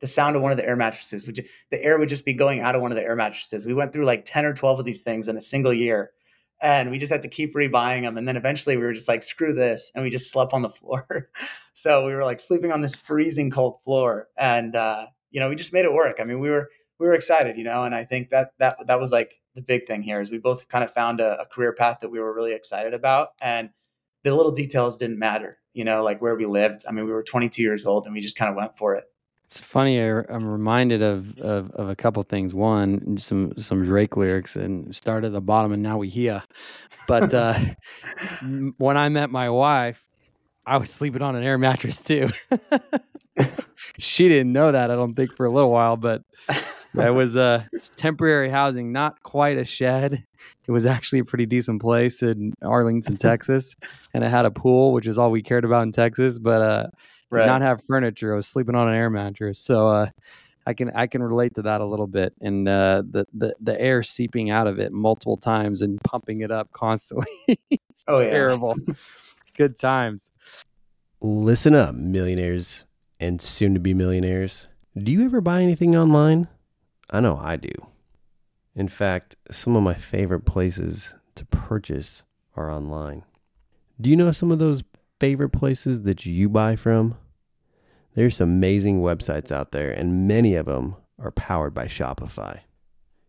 [0.00, 1.26] the sound of one of the air mattresses.
[1.26, 3.66] Would the air would just be going out of one of the air mattresses.
[3.66, 6.12] We went through like 10 or 12 of these things in a single year
[6.60, 8.16] and we just had to keep rebuying them.
[8.16, 9.90] And then eventually we were just like, screw this.
[9.94, 11.30] And we just slept on the floor.
[11.74, 14.28] so we were like sleeping on this freezing cold floor.
[14.38, 16.18] And, uh, you know, we just made it work.
[16.20, 16.68] I mean, we were,
[16.98, 19.86] we were excited, you know, and I think that, that, that was like the big
[19.86, 22.34] thing here is we both kind of found a, a career path that we were
[22.34, 23.30] really excited about.
[23.40, 23.70] And
[24.22, 26.84] the little details didn't matter, you know, like where we lived.
[26.86, 29.04] I mean, we were 22 years old and we just kind of went for it.
[29.50, 30.00] It's funny.
[30.00, 32.54] I, am reminded of, of, of a couple things.
[32.54, 36.44] One, some some Drake lyrics, and start at the bottom, and now we here.
[37.08, 37.58] But uh,
[38.78, 40.04] when I met my wife,
[40.64, 42.28] I was sleeping on an air mattress too.
[43.98, 46.22] she didn't know that, I don't think, for a little while, but
[46.94, 47.64] that was uh,
[47.96, 50.24] temporary housing, not quite a shed.
[50.68, 53.74] It was actually a pretty decent place in Arlington, Texas,
[54.14, 56.38] and it had a pool, which is all we cared about in Texas.
[56.38, 56.86] But uh,
[57.30, 57.46] right.
[57.46, 58.32] not have furniture.
[58.32, 59.58] I was sleeping on an air mattress.
[59.58, 60.10] So uh,
[60.66, 63.80] I can I can relate to that a little bit, and uh, the the the
[63.80, 67.26] air seeping out of it multiple times and pumping it up constantly.
[67.70, 68.74] it's oh, terrible.
[68.86, 68.94] Yeah.
[69.56, 70.30] Good times.
[71.20, 72.84] Listen up, millionaires
[73.20, 74.66] and soon to be millionaires.
[74.96, 76.48] Do you ever buy anything online?
[77.10, 77.70] I know I do.
[78.74, 82.24] In fact, some of my favorite places to purchase
[82.56, 83.24] are online.
[84.00, 84.82] Do you know some of those
[85.20, 87.16] favorite places that you buy from?
[88.14, 92.60] There's some amazing websites out there, and many of them are powered by Shopify.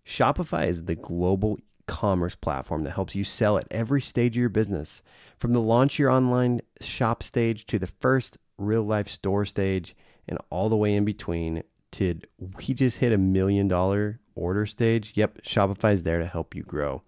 [0.05, 4.49] Shopify is the global commerce platform that helps you sell at every stage of your
[4.49, 5.03] business.
[5.37, 9.95] From the launch your online shop stage to the first real life store stage
[10.27, 12.19] and all the way in between to
[12.55, 15.11] we just hit a million dollar order stage.
[15.15, 17.03] Yep, Shopify is there to help you grow.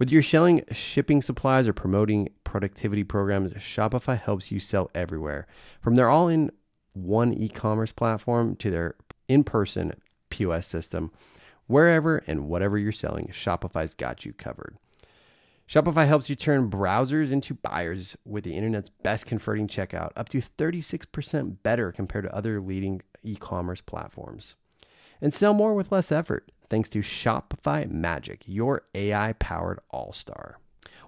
[0.00, 5.46] Whether you're selling shipping supplies or promoting productivity programs, Shopify helps you sell everywhere.
[5.82, 6.50] From their all in
[6.94, 8.94] one e commerce platform to their
[9.28, 9.92] in person
[10.30, 11.12] POS system,
[11.66, 14.78] wherever and whatever you're selling, Shopify's got you covered.
[15.68, 20.38] Shopify helps you turn browsers into buyers with the internet's best converting checkout, up to
[20.38, 24.54] 36% better compared to other leading e commerce platforms.
[25.20, 30.58] And sell more with less effort thanks to Shopify Magic, your AI powered all star.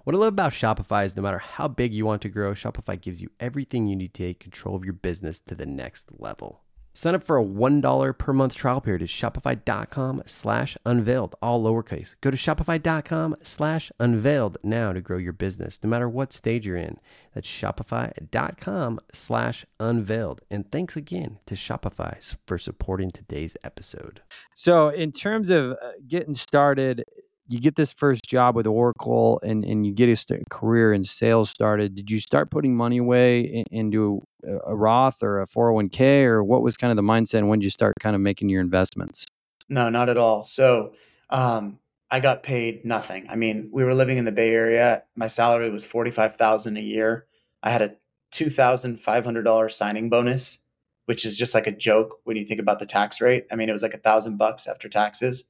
[0.03, 2.99] What I love about Shopify is no matter how big you want to grow, Shopify
[2.99, 6.62] gives you everything you need to take control of your business to the next level.
[6.93, 12.15] Sign up for a $1 per month trial period at shopify.com slash unveiled, all lowercase.
[12.21, 16.77] Go to shopify.com slash unveiled now to grow your business, no matter what stage you're
[16.77, 16.99] in.
[17.33, 20.41] That's shopify.com slash unveiled.
[20.51, 24.21] And thanks again to Shopify for supporting today's episode.
[24.53, 25.75] So in terms of uh,
[26.07, 27.03] getting started,
[27.47, 31.03] you get this first job with Oracle and, and you get a st- career in
[31.03, 31.95] sales started.
[31.95, 34.23] Did you start putting money away in, into
[34.65, 37.65] a Roth or a 401k or what was kind of the mindset and when did
[37.65, 39.25] you start kind of making your investments?
[39.69, 40.43] No, not at all.
[40.43, 40.93] So,
[41.29, 41.79] um,
[42.11, 43.25] I got paid nothing.
[43.27, 45.03] I mean, we were living in the Bay Area.
[45.15, 47.25] My salary was 45,000 a year.
[47.63, 47.95] I had a
[48.33, 50.59] $2,500 signing bonus,
[51.05, 53.47] which is just like a joke when you think about the tax rate.
[53.51, 55.45] I mean, it was like a thousand bucks after taxes.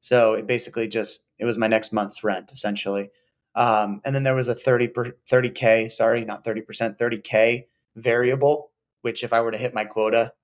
[0.00, 3.10] So it basically just it was my next month's rent essentially.
[3.54, 7.64] Um, and then there was a 30 per, 30k, sorry, not 30%, 30k
[7.96, 10.34] variable, which if I were to hit my quota,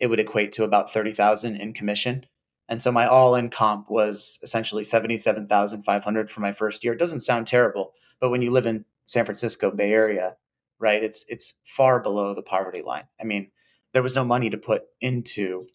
[0.00, 2.24] it would equate to about 30,000 in commission.
[2.68, 6.92] And so my all-in comp was essentially 77,500 for my first year.
[6.92, 10.36] It doesn't sound terrible, but when you live in San Francisco Bay Area,
[10.78, 13.08] right, it's it's far below the poverty line.
[13.20, 13.50] I mean,
[13.92, 15.66] there was no money to put into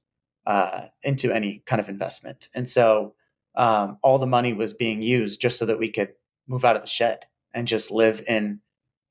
[0.45, 2.49] uh, into any kind of investment.
[2.53, 3.15] And so
[3.55, 6.13] um, all the money was being used just so that we could
[6.47, 8.59] move out of the shed and just live in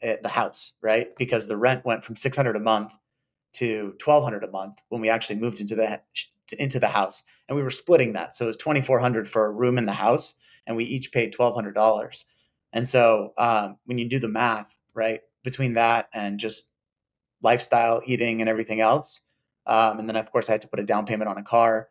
[0.03, 1.17] uh, the house, right?
[1.17, 2.93] Because the rent went from 600 a month
[3.55, 6.01] to 1200 a month when we actually moved into the
[6.59, 8.35] into the house and we were splitting that.
[8.35, 10.35] So it was 2400 for a room in the house
[10.67, 12.25] and we each paid $1200.
[12.73, 16.71] And so um, when you do the math, right, between that and just
[17.43, 19.21] lifestyle, eating and everything else,
[19.67, 21.89] um, and then, of course, I had to put a down payment on a car.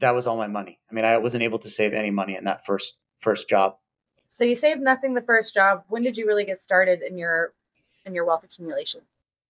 [0.00, 0.78] That was all my money.
[0.90, 3.76] I mean, I wasn't able to save any money in that first first job.
[4.28, 5.84] So you saved nothing the first job.
[5.88, 7.54] When did you really get started in your
[8.06, 9.00] in your wealth accumulation?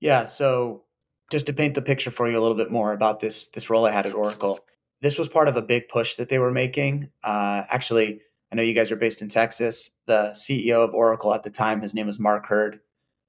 [0.01, 0.27] Yeah.
[0.27, 0.85] So
[1.31, 3.87] just to paint the picture for you a little bit more about this this role
[3.87, 4.59] I had at Oracle,
[5.01, 7.11] this was part of a big push that they were making.
[7.23, 9.91] Uh, actually, I know you guys are based in Texas.
[10.07, 12.81] The CEO of Oracle at the time, his name was Mark Hurd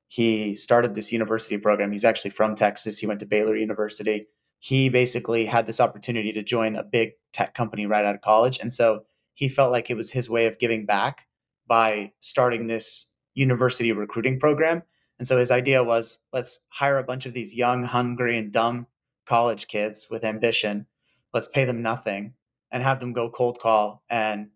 [0.10, 1.92] he started this university program.
[1.92, 2.98] He's actually from Texas.
[2.98, 4.28] He went to Baylor University.
[4.62, 8.60] he basically had this opportunity to join a big tech company right out of college.
[8.60, 9.04] And so
[9.36, 11.28] he felt like it was his way of giving back
[11.68, 14.84] by starting this university recruiting program.
[15.18, 18.88] And so his idea was let's hire a bunch of these young, hungry, and dumb
[19.26, 20.88] college kids with ambition.
[21.34, 22.34] Let's pay them nothing
[22.72, 24.50] and have them go cold call and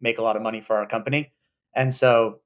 [0.00, 1.32] make a lot of money for our company.
[1.74, 2.40] And so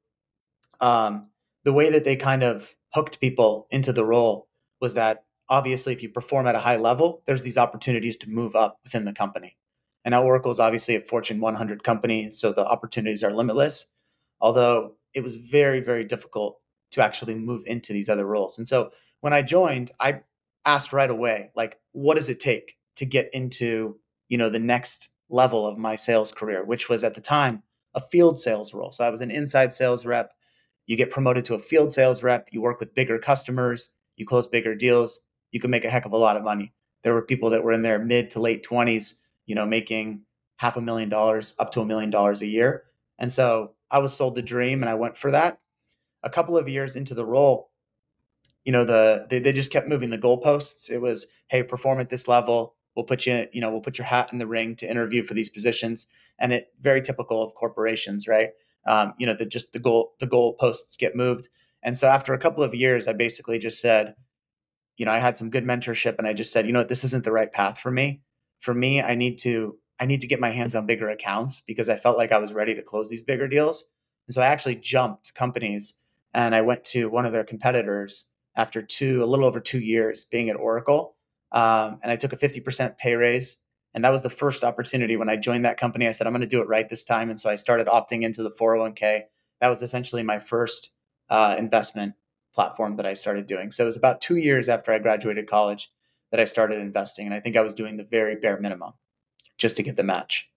[0.81, 1.29] um,
[1.67, 4.47] the way that they kind of hooked people into the role
[4.81, 8.55] was that obviously if you perform at a high level, there's these opportunities to move
[8.55, 9.57] up within the company.
[10.05, 13.87] And now Oracle is obviously a Fortune 100 company, so the opportunities are limitless.
[14.41, 16.61] Although it was very, very difficult
[16.93, 18.59] to actually move into these other roles.
[18.59, 20.21] And so when I joined, I
[20.65, 23.99] asked right away, like, what does it take to get into,
[24.29, 28.01] you know, the next level of my sales career, which was at the time a
[28.01, 28.93] field sales role.
[28.93, 30.31] So I was an inside sales rep.
[30.87, 34.47] You get promoted to a field sales rep, you work with bigger customers, you close
[34.47, 35.21] bigger deals,
[35.51, 36.73] you can make a heck of a lot of money.
[37.03, 39.15] There were people that were in their mid to late 20s,
[39.47, 40.23] you know, making
[40.57, 42.85] half a million dollars up to a million dollars a year.
[43.19, 45.61] And so I was sold the dream and I went for that.
[46.23, 47.71] A couple of years into the role,
[48.65, 50.91] you know, the they, they just kept moving the goalposts.
[50.91, 52.75] It was, hey, perform at this level.
[52.97, 55.35] We'll put you, you know, we'll put your hat in the ring to interview for
[55.35, 56.07] these positions.
[56.39, 58.51] And it very typical of corporations, right?
[58.87, 61.49] Um, you know, that just the goal the goalposts get moved.
[61.83, 64.15] And so after a couple of years, I basically just said,
[64.97, 67.05] you know, I had some good mentorship and I just said, you know what, this
[67.05, 68.23] isn't the right path for me.
[68.61, 71.89] For me, I need to I need to get my hands on bigger accounts because
[71.89, 73.85] I felt like I was ready to close these bigger deals.
[74.27, 75.95] And so I actually jumped companies
[76.35, 80.25] and I went to one of their competitors after two, a little over two years
[80.25, 81.17] being at Oracle.
[81.53, 83.57] Um, and I took a 50% pay raise.
[83.97, 86.07] And that was the first opportunity when I joined that company.
[86.07, 87.31] I said, I'm going to do it right this time.
[87.31, 89.23] And so I started opting into the 401k.
[89.63, 90.91] That was essentially my first
[91.31, 92.13] uh, investment
[92.55, 93.73] platform that I started doing.
[93.73, 95.91] So it was about two years after I graduated college
[96.31, 97.25] that I started investing.
[97.25, 98.93] And I think I was doing the very bare minimum
[99.57, 100.51] just to get the match.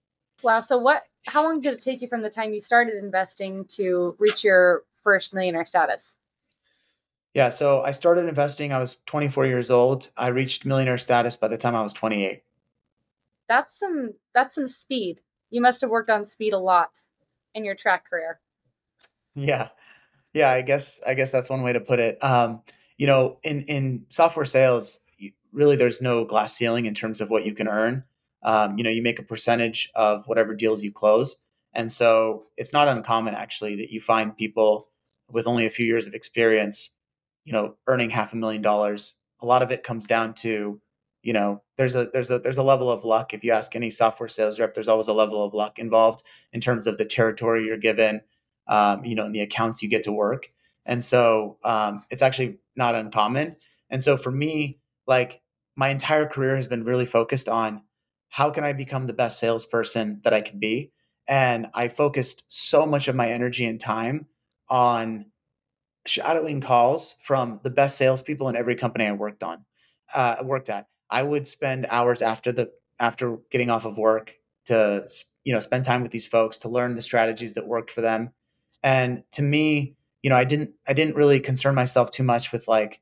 [0.44, 0.60] Wow.
[0.60, 4.18] So what how long did it take you from the time you started investing to
[4.20, 6.18] reach your first millionaire status?
[7.34, 10.10] Yeah, so I started investing I was 24 years old.
[10.18, 12.42] I reached millionaire status by the time I was 28.
[13.50, 15.20] That's some that's some speed.
[15.50, 17.04] You must have worked on speed a lot
[17.54, 18.40] in your track career.
[19.36, 19.70] Yeah.
[20.34, 22.24] Yeah, I guess I guess that's one way to put it.
[22.24, 22.62] Um,
[22.98, 25.00] you know, in in software sales,
[25.52, 28.04] really there's no glass ceiling in terms of what you can earn
[28.44, 31.38] um, you know you make a percentage of whatever deals you close
[31.74, 34.90] and so it's not uncommon actually that you find people
[35.30, 36.92] with only a few years of experience
[37.46, 40.80] you know earning half a million dollars a lot of it comes down to
[41.22, 43.90] you know there's a there's a there's a level of luck if you ask any
[43.90, 47.66] software sales rep there's always a level of luck involved in terms of the territory
[47.66, 48.22] you're given
[48.68, 50.52] um, you know and the accounts you get to work
[50.86, 53.56] and so um, it's actually not uncommon
[53.90, 55.42] and so for me like
[55.76, 57.82] my entire career has been really focused on
[58.30, 60.92] how can I become the best salesperson that I can be?
[61.28, 64.28] And I focused so much of my energy and time
[64.70, 65.26] on
[66.06, 69.66] shadowing calls from the best salespeople in every company I worked on,
[70.14, 70.88] uh, worked at.
[71.10, 75.08] I would spend hours after the after getting off of work to
[75.44, 78.32] you know spend time with these folks to learn the strategies that worked for them.
[78.84, 82.68] And to me, you know, I didn't I didn't really concern myself too much with
[82.68, 83.02] like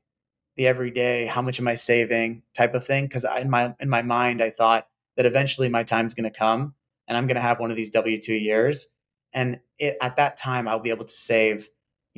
[0.56, 4.02] the everyday how much am I saving type of thing because in my in my
[4.02, 6.74] mind I thought that eventually my time's going to come
[7.08, 8.88] and I'm going to have one of these W 2 years.
[9.32, 11.68] And it, at that time, I'll be able to save,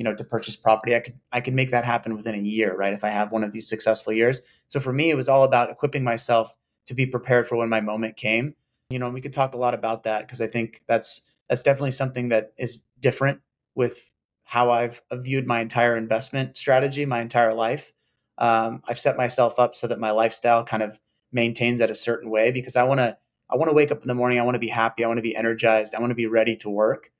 [0.01, 0.95] you know, to purchase property.
[0.95, 2.91] I could, I could make that happen within a year, right?
[2.91, 4.41] If I have one of these successful years.
[4.65, 7.81] So for me, it was all about equipping myself to be prepared for when my
[7.81, 8.55] moment came.
[8.89, 11.61] You know, and we could talk a lot about that because I think that's, that's
[11.61, 13.41] definitely something that is different
[13.75, 14.09] with
[14.43, 17.93] how I've viewed my entire investment strategy, my entire life.
[18.39, 20.99] Um, I've set myself up so that my lifestyle kind of
[21.31, 23.19] maintains at a certain way because I want to
[23.51, 25.19] I want to wake up in the morning, I want to be happy, I want
[25.19, 27.10] to be energized, I want to be ready to work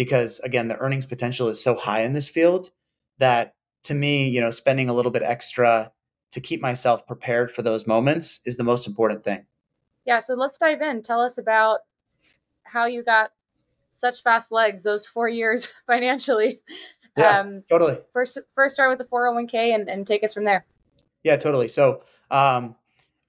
[0.00, 2.70] because again, the earnings potential is so high in this field
[3.18, 5.92] that to me, you know, spending a little bit extra
[6.30, 9.44] to keep myself prepared for those moments is the most important thing.
[10.06, 11.02] Yeah, so let's dive in.
[11.02, 11.80] Tell us about
[12.62, 13.32] how you got
[13.92, 16.62] such fast legs those 4 years financially.
[17.14, 17.98] Yeah, um, totally.
[18.14, 20.64] First first start with the 401k and, and take us from there.
[21.24, 21.68] Yeah, totally.
[21.68, 22.74] So, um,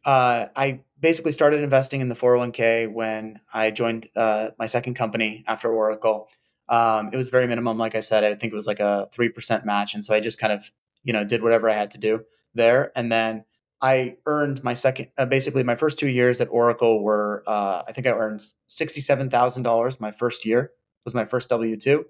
[0.06, 5.44] uh, I basically started investing in the 401k when I joined uh, my second company
[5.48, 6.30] after Oracle.
[6.70, 8.24] Um, it was very minimum, like I said.
[8.24, 10.72] I think it was like a three percent match, and so I just kind of
[11.04, 13.46] you know did whatever I had to do there, and then
[13.82, 17.92] I earned my second, uh, basically my first two years at Oracle were uh, I
[17.92, 20.00] think I earned sixty seven thousand dollars.
[20.00, 20.72] My first year
[21.04, 22.06] was my first W two,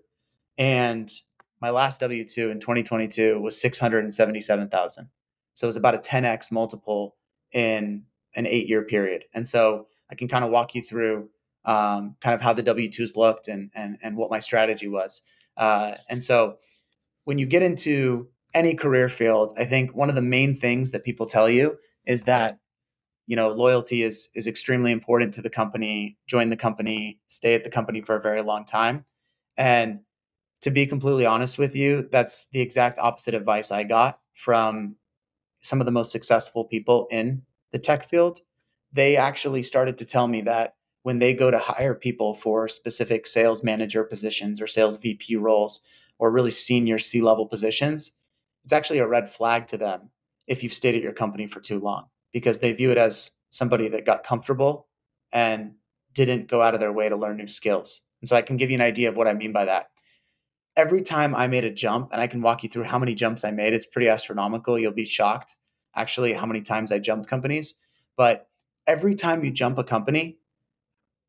[0.58, 1.12] and
[1.62, 5.10] my last W two in 2022 was six hundred and seventy seven thousand.
[5.54, 7.16] So it was about a 10x multiple
[7.52, 8.04] in
[8.36, 9.26] an eight year period.
[9.34, 11.30] And so I can kind of walk you through
[11.66, 15.22] um, kind of how the W 2s looked and, and, and what my strategy was.
[15.58, 16.58] Uh, and so
[17.26, 21.04] when you get into any career field, I think one of the main things that
[21.04, 22.60] people tell you is that
[23.28, 27.64] you know loyalty is is extremely important to the company join the company stay at
[27.64, 29.06] the company for a very long time
[29.58, 30.00] and
[30.62, 34.96] to be completely honest with you that's the exact opposite advice i got from
[35.60, 38.40] some of the most successful people in the tech field
[38.92, 43.26] they actually started to tell me that when they go to hire people for specific
[43.26, 45.82] sales manager positions or sales vp roles
[46.20, 48.12] or really senior c level positions
[48.64, 50.10] it's actually a red flag to them
[50.48, 53.88] if you've stayed at your company for too long because they view it as somebody
[53.90, 54.88] that got comfortable
[55.32, 55.74] and
[56.14, 58.02] didn't go out of their way to learn new skills.
[58.22, 59.88] And so I can give you an idea of what I mean by that.
[60.76, 63.44] Every time I made a jump, and I can walk you through how many jumps
[63.44, 64.80] I made, it's pretty astronomical.
[64.80, 65.58] You'll be shocked
[65.96, 67.76] actually how many times I jumped companies.
[68.16, 68.48] But
[68.88, 70.38] every time you jump a company,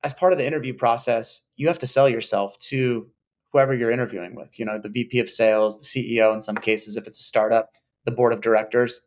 [0.03, 3.09] as part of the interview process, you have to sell yourself to
[3.53, 6.97] whoever you're interviewing with, you know, the VP of sales, the CEO in some cases,
[6.97, 7.71] if it's a startup,
[8.05, 9.03] the board of directors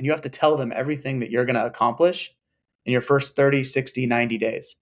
[0.00, 2.34] and you have to tell them everything that you're going to accomplish
[2.86, 4.76] in your first 30, 60, 90 days.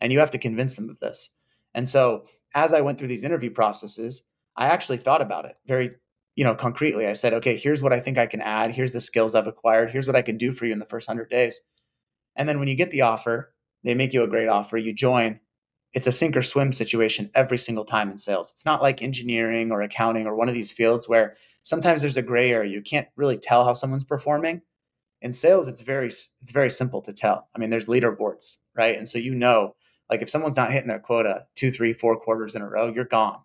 [0.00, 1.28] And you have to convince them of this.
[1.74, 4.22] And so as I went through these interview processes,
[4.56, 5.90] I actually thought about it very,
[6.36, 7.06] you know, concretely.
[7.06, 8.72] I said, okay, here's what I think I can add.
[8.72, 9.90] Here's the skills I've acquired.
[9.90, 11.60] Here's what I can do for you in the first 100 days.
[12.34, 13.51] And then when you get the offer,
[13.84, 15.40] they make you a great offer, you join.
[15.92, 18.50] It's a sink or swim situation every single time in sales.
[18.50, 22.22] It's not like engineering or accounting or one of these fields where sometimes there's a
[22.22, 22.72] gray area.
[22.72, 24.62] You can't really tell how someone's performing.
[25.20, 27.48] In sales, it's very it's very simple to tell.
[27.54, 28.96] I mean, there's leaderboards, right?
[28.96, 29.76] And so you know,
[30.10, 33.04] like if someone's not hitting their quota two, three, four quarters in a row, you're
[33.04, 33.40] gone.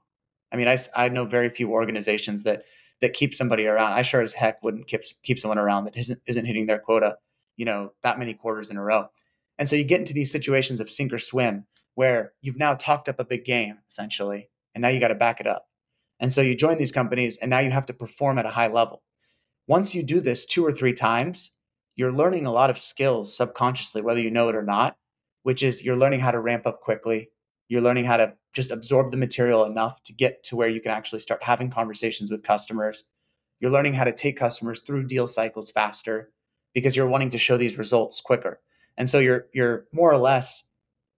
[0.52, 2.64] I mean, I, I know very few organizations that
[3.02, 3.94] that keep somebody around.
[3.94, 7.18] I sure as heck wouldn't keep keep someone around that isn't isn't hitting their quota,
[7.58, 9.08] you know, that many quarters in a row.
[9.60, 11.66] And so you get into these situations of sink or swim
[11.96, 15.40] where you've now talked up a big game essentially, and now you got to back
[15.40, 15.66] it up.
[16.20, 18.68] And so you join these companies and now you have to perform at a high
[18.68, 19.04] level.
[19.68, 21.52] Once you do this two or three times,
[21.96, 24.96] you're learning a lot of skills subconsciously, whether you know it or not,
[25.44, 27.30] which is you're learning how to ramp up quickly.
[27.68, 30.92] You're learning how to just absorb the material enough to get to where you can
[30.92, 33.06] actually start having conversations with customers.
[33.60, 36.32] You're learning how to take customers through deal cycles faster
[36.74, 38.62] because you're wanting to show these results quicker.
[38.98, 40.64] And so you're you're more or less,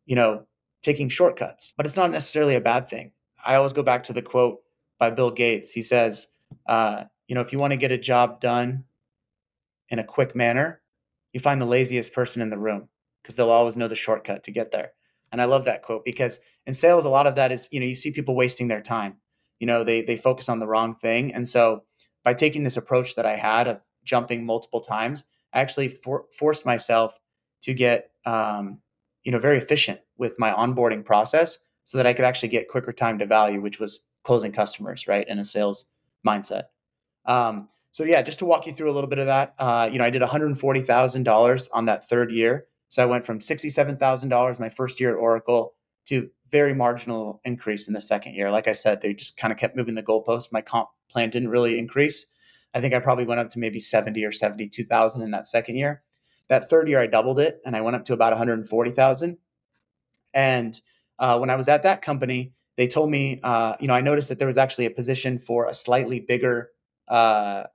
[0.06, 0.46] you know,
[0.82, 3.12] taking shortcuts, but it's not necessarily a bad thing.
[3.46, 4.60] I always go back to the quote
[5.00, 5.72] by Bill Gates.
[5.72, 6.28] He says,
[6.68, 8.86] uh, you know, if you want to get a job done
[9.90, 10.82] in a quick manner,
[11.34, 12.90] you find the laziest person in the room
[13.22, 14.92] because they'll always know the shortcut to get there.
[15.32, 17.86] And I love that quote because in sales, a lot of that is, you know,
[17.86, 19.18] you see people wasting their time.
[19.60, 21.34] You know, they they focus on the wrong thing.
[21.34, 21.84] And so
[22.24, 26.66] by taking this approach that I had of jumping multiple times, I actually for, forced
[26.66, 27.20] myself
[27.62, 28.80] to get, um,
[29.24, 32.94] you know, very efficient with my onboarding process so that I could actually get quicker
[32.94, 35.86] time to value, which was closing customers, right, in a sales
[36.28, 36.64] mindset.
[37.26, 39.98] Um, so yeah, just to walk you through a little bit of that, uh, you
[39.98, 42.68] know, I did one hundred forty thousand dollars on that third year.
[42.88, 45.74] So I went from sixty-seven thousand dollars my first year at Oracle
[46.06, 48.52] to very marginal increase in the second year.
[48.52, 50.52] Like I said, they just kind of kept moving the goalpost.
[50.52, 52.26] My comp plan didn't really increase.
[52.74, 55.76] I think I probably went up to maybe seventy or seventy-two thousand in that second
[55.76, 56.02] year.
[56.50, 58.92] That third year, I doubled it, and I went up to about one hundred forty
[58.92, 59.38] thousand.
[60.34, 60.80] And
[61.18, 64.30] uh, when I was at that company, they told me, uh, you know, I noticed
[64.30, 66.70] that there was actually a position for a slightly bigger
[67.08, 67.66] uh,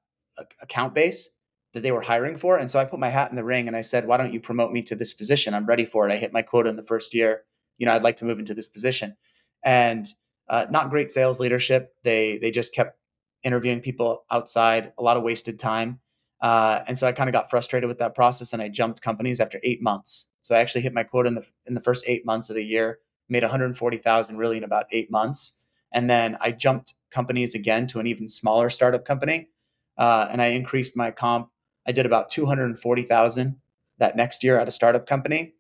[0.61, 1.29] account base
[1.73, 2.57] that they were hiring for.
[2.57, 4.41] And so I put my hat in the ring and I said, why don't you
[4.41, 5.55] promote me to this position?
[5.55, 6.13] I'm ready for it.
[6.13, 7.43] I hit my quota in the first year.
[7.79, 9.17] You know, I'd like to move into this position.
[9.65, 10.07] And
[10.49, 11.95] uh, not great sales leadership.
[12.03, 12.99] They they just kept
[13.43, 16.01] interviewing people outside, a lot of wasted time.
[16.45, 19.41] Uh, and so I kind of got frustrated with that process and I jumped companies
[19.41, 20.27] after eight months.
[20.43, 22.63] So I actually hit my quota in the in the first eight months of the
[22.63, 22.99] year
[23.31, 25.55] made 140,000 really in about eight months.
[25.91, 29.49] And then I jumped companies again to an even smaller startup company.
[29.97, 31.49] Uh, and I increased my comp.
[31.87, 33.57] I did about 240,000
[33.97, 35.55] that next year at a startup company.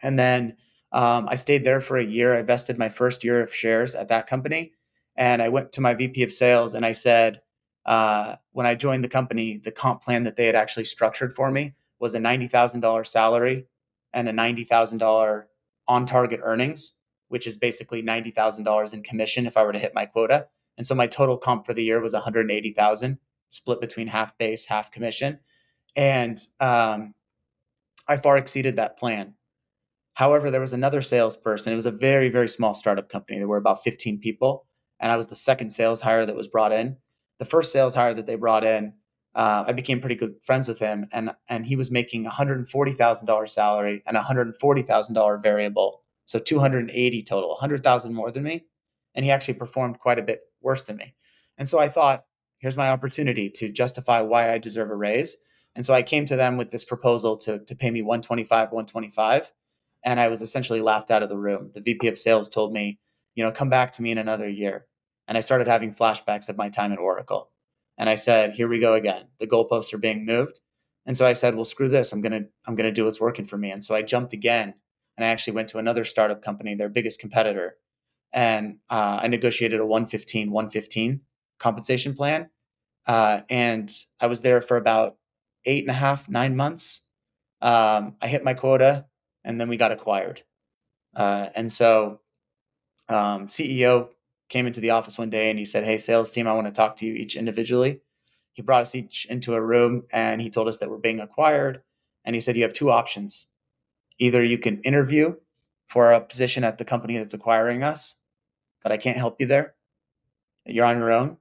[0.00, 0.56] And then
[0.92, 2.32] um, I stayed there for a year.
[2.32, 4.72] I vested my first year of shares at that company.
[5.16, 7.40] And I went to my VP of sales and I said,
[7.86, 11.50] uh, when I joined the company, the comp plan that they had actually structured for
[11.50, 13.66] me was a $90,000 salary
[14.12, 15.44] and a $90,000
[15.88, 16.92] on target earnings,
[17.28, 20.48] which is basically $90,000 in commission if I were to hit my quota.
[20.76, 23.18] And so my total comp for the year was 180,000
[23.50, 25.38] split between half base, half commission.
[25.94, 27.14] And um,
[28.08, 29.34] I far exceeded that plan.
[30.14, 31.72] However, there was another salesperson.
[31.72, 33.38] It was a very, very small startup company.
[33.38, 34.66] There were about 15 people.
[34.98, 36.96] And I was the second sales hire that was brought in.
[37.38, 38.94] The first sales hire that they brought in,
[39.34, 42.68] uh, I became pretty good friends with him, and and he was making one hundred
[42.70, 47.22] forty thousand dollars salary and one hundred forty thousand dollar variable, so two hundred eighty
[47.22, 48.64] total, hundred thousand more than me,
[49.14, 51.14] and he actually performed quite a bit worse than me.
[51.58, 52.24] And so I thought,
[52.58, 55.36] here's my opportunity to justify why I deserve a raise.
[55.74, 58.44] And so I came to them with this proposal to to pay me one twenty
[58.44, 59.52] five, one twenty five,
[60.02, 61.70] and I was essentially laughed out of the room.
[61.74, 62.98] The VP of Sales told me,
[63.34, 64.86] you know, come back to me in another year,
[65.28, 67.50] and I started having flashbacks of my time at Oracle
[67.98, 69.26] and I said, "Here we go again.
[69.38, 70.60] The goalposts are being moved."
[71.06, 72.12] And so I said, "Well, screw this.
[72.12, 74.74] I'm gonna I'm gonna do what's working for me." And so I jumped again,
[75.16, 77.76] and I actually went to another startup company, their biggest competitor,
[78.32, 81.22] and uh, I negotiated a 115 115
[81.58, 82.50] compensation plan,
[83.06, 85.16] uh, and I was there for about
[85.64, 87.02] eight and a half nine months.
[87.62, 89.06] Um, I hit my quota,
[89.44, 90.42] and then we got acquired.
[91.14, 92.20] Uh, and so
[93.08, 94.10] um, CEO
[94.48, 96.72] came into the office one day and he said, Hey, sales team, I want to
[96.72, 98.00] talk to you each individually.
[98.52, 101.82] He brought us each into a room and he told us that we're being acquired.
[102.24, 103.48] And he said, You have two options.
[104.18, 105.34] Either you can interview
[105.88, 108.16] for a position at the company that's acquiring us,
[108.82, 109.74] but I can't help you there.
[110.64, 111.36] You're on your own.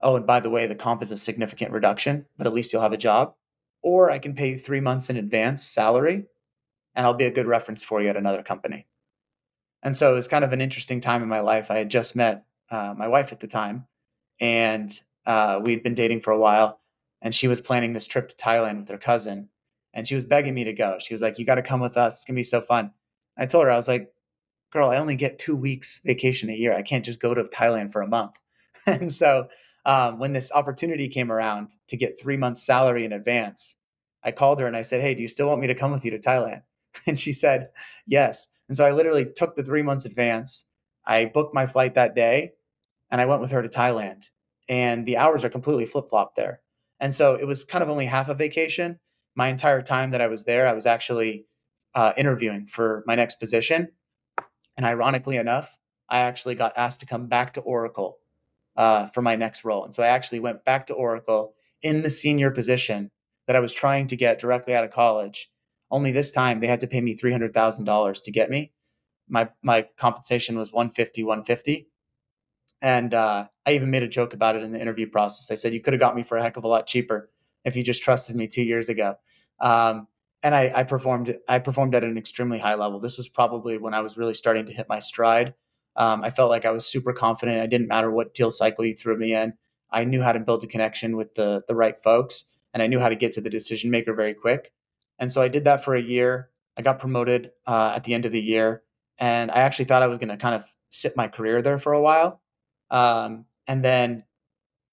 [0.00, 2.82] Oh, and by the way, the comp is a significant reduction, but at least you'll
[2.82, 3.34] have a job.
[3.82, 6.26] Or I can pay you three months in advance salary
[6.96, 8.86] and I'll be a good reference for you at another company.
[9.86, 11.70] And so it was kind of an interesting time in my life.
[11.70, 13.86] I had just met uh, my wife at the time,
[14.40, 14.90] and
[15.26, 16.80] uh, we'd been dating for a while.
[17.22, 19.48] And she was planning this trip to Thailand with her cousin,
[19.94, 20.96] and she was begging me to go.
[20.98, 22.16] She was like, "You got to come with us.
[22.16, 22.90] It's gonna be so fun."
[23.38, 24.12] I told her, I was like,
[24.72, 26.74] "Girl, I only get two weeks vacation a year.
[26.74, 28.40] I can't just go to Thailand for a month."
[28.88, 29.46] and so
[29.84, 33.76] um, when this opportunity came around to get three months' salary in advance,
[34.24, 36.04] I called her and I said, "Hey, do you still want me to come with
[36.04, 36.64] you to Thailand?"
[37.06, 37.70] And she said,
[38.04, 40.66] "Yes." And so I literally took the three months advance.
[41.06, 42.52] I booked my flight that day
[43.10, 44.24] and I went with her to Thailand.
[44.68, 46.60] And the hours are completely flip flop there.
[46.98, 48.98] And so it was kind of only half a vacation.
[49.36, 51.46] My entire time that I was there, I was actually
[51.94, 53.92] uh, interviewing for my next position.
[54.76, 58.18] And ironically enough, I actually got asked to come back to Oracle
[58.76, 59.84] uh, for my next role.
[59.84, 63.10] And so I actually went back to Oracle in the senior position
[63.46, 65.50] that I was trying to get directly out of college
[65.90, 68.72] only this time they had to pay me three hundred thousand dollars to get me.
[69.28, 71.88] My my compensation was one fifty, one fifty,
[72.82, 75.50] and uh, I even made a joke about it in the interview process.
[75.50, 77.30] I said you could have got me for a heck of a lot cheaper
[77.64, 79.16] if you just trusted me two years ago.
[79.60, 80.06] Um,
[80.42, 83.00] and I, I performed I performed at an extremely high level.
[83.00, 85.54] This was probably when I was really starting to hit my stride.
[85.96, 87.64] Um, I felt like I was super confident.
[87.64, 89.54] It didn't matter what deal cycle you threw me in.
[89.90, 93.00] I knew how to build a connection with the the right folks, and I knew
[93.00, 94.72] how to get to the decision maker very quick.
[95.18, 96.50] And so I did that for a year.
[96.76, 98.82] I got promoted uh, at the end of the year,
[99.18, 101.92] and I actually thought I was going to kind of sit my career there for
[101.92, 102.42] a while.
[102.90, 104.24] Um, and then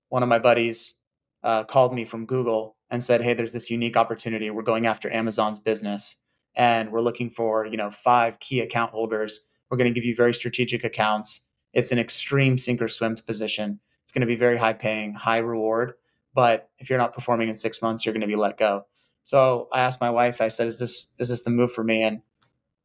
[0.09, 0.95] one of my buddies
[1.43, 4.49] uh, called me from Google and said, "Hey, there's this unique opportunity.
[4.49, 6.17] We're going after Amazon's business,
[6.55, 9.41] and we're looking for you know five key account holders.
[9.69, 11.45] We're going to give you very strategic accounts.
[11.73, 13.79] It's an extreme sink or swim position.
[14.03, 15.93] It's going to be very high paying, high reward.
[16.35, 18.85] But if you're not performing in six months, you're going to be let go."
[19.23, 22.03] So I asked my wife, I said, is this, is this the move for me?
[22.03, 22.21] And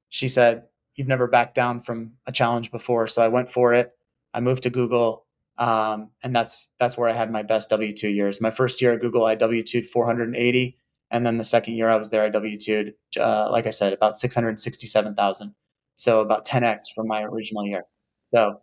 [0.09, 0.65] she said,
[0.95, 3.07] you've never backed down from a challenge before.
[3.07, 3.97] So I went for it.
[4.33, 5.27] I moved to Google.
[5.59, 8.41] Um, and that's, that's where I had my best W2 years.
[8.41, 10.79] My first year at Google, I W2'd 480.
[11.11, 14.17] And then the second year I was there, I W2'd, uh, like I said, about
[14.17, 15.55] 667,000.
[15.97, 17.85] So about 10X from my original year.
[18.33, 18.61] So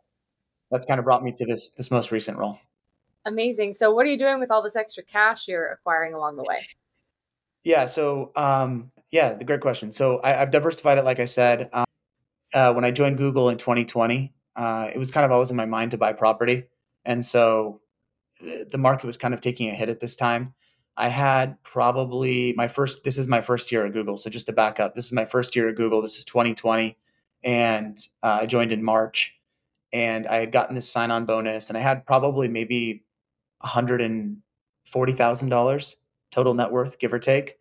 [0.71, 2.57] that's kind of brought me to this, this most recent role.
[3.26, 3.73] Amazing.
[3.73, 6.57] So what are you doing with all this extra cash you're acquiring along the way?
[7.66, 7.88] Yeah.
[7.88, 9.91] So, um, yeah, the great question.
[9.91, 11.70] So I, have diversified it, like I said.
[11.74, 11.86] Um,
[12.53, 15.66] uh, when I joined Google in 2020, uh, it was kind of always in my
[15.66, 16.63] mind to buy property,
[17.03, 17.82] and so
[18.39, 20.53] the market was kind of taking a hit at this time.
[20.95, 23.03] I had probably my first.
[23.03, 24.16] This is my first year at Google.
[24.16, 26.01] So just to back up, this is my first year at Google.
[26.01, 26.97] This is 2020,
[27.43, 29.34] and uh, I joined in March,
[29.91, 33.03] and I had gotten this sign-on bonus, and I had probably maybe
[33.59, 35.97] 140 thousand dollars
[36.36, 37.55] total net worth, give or take.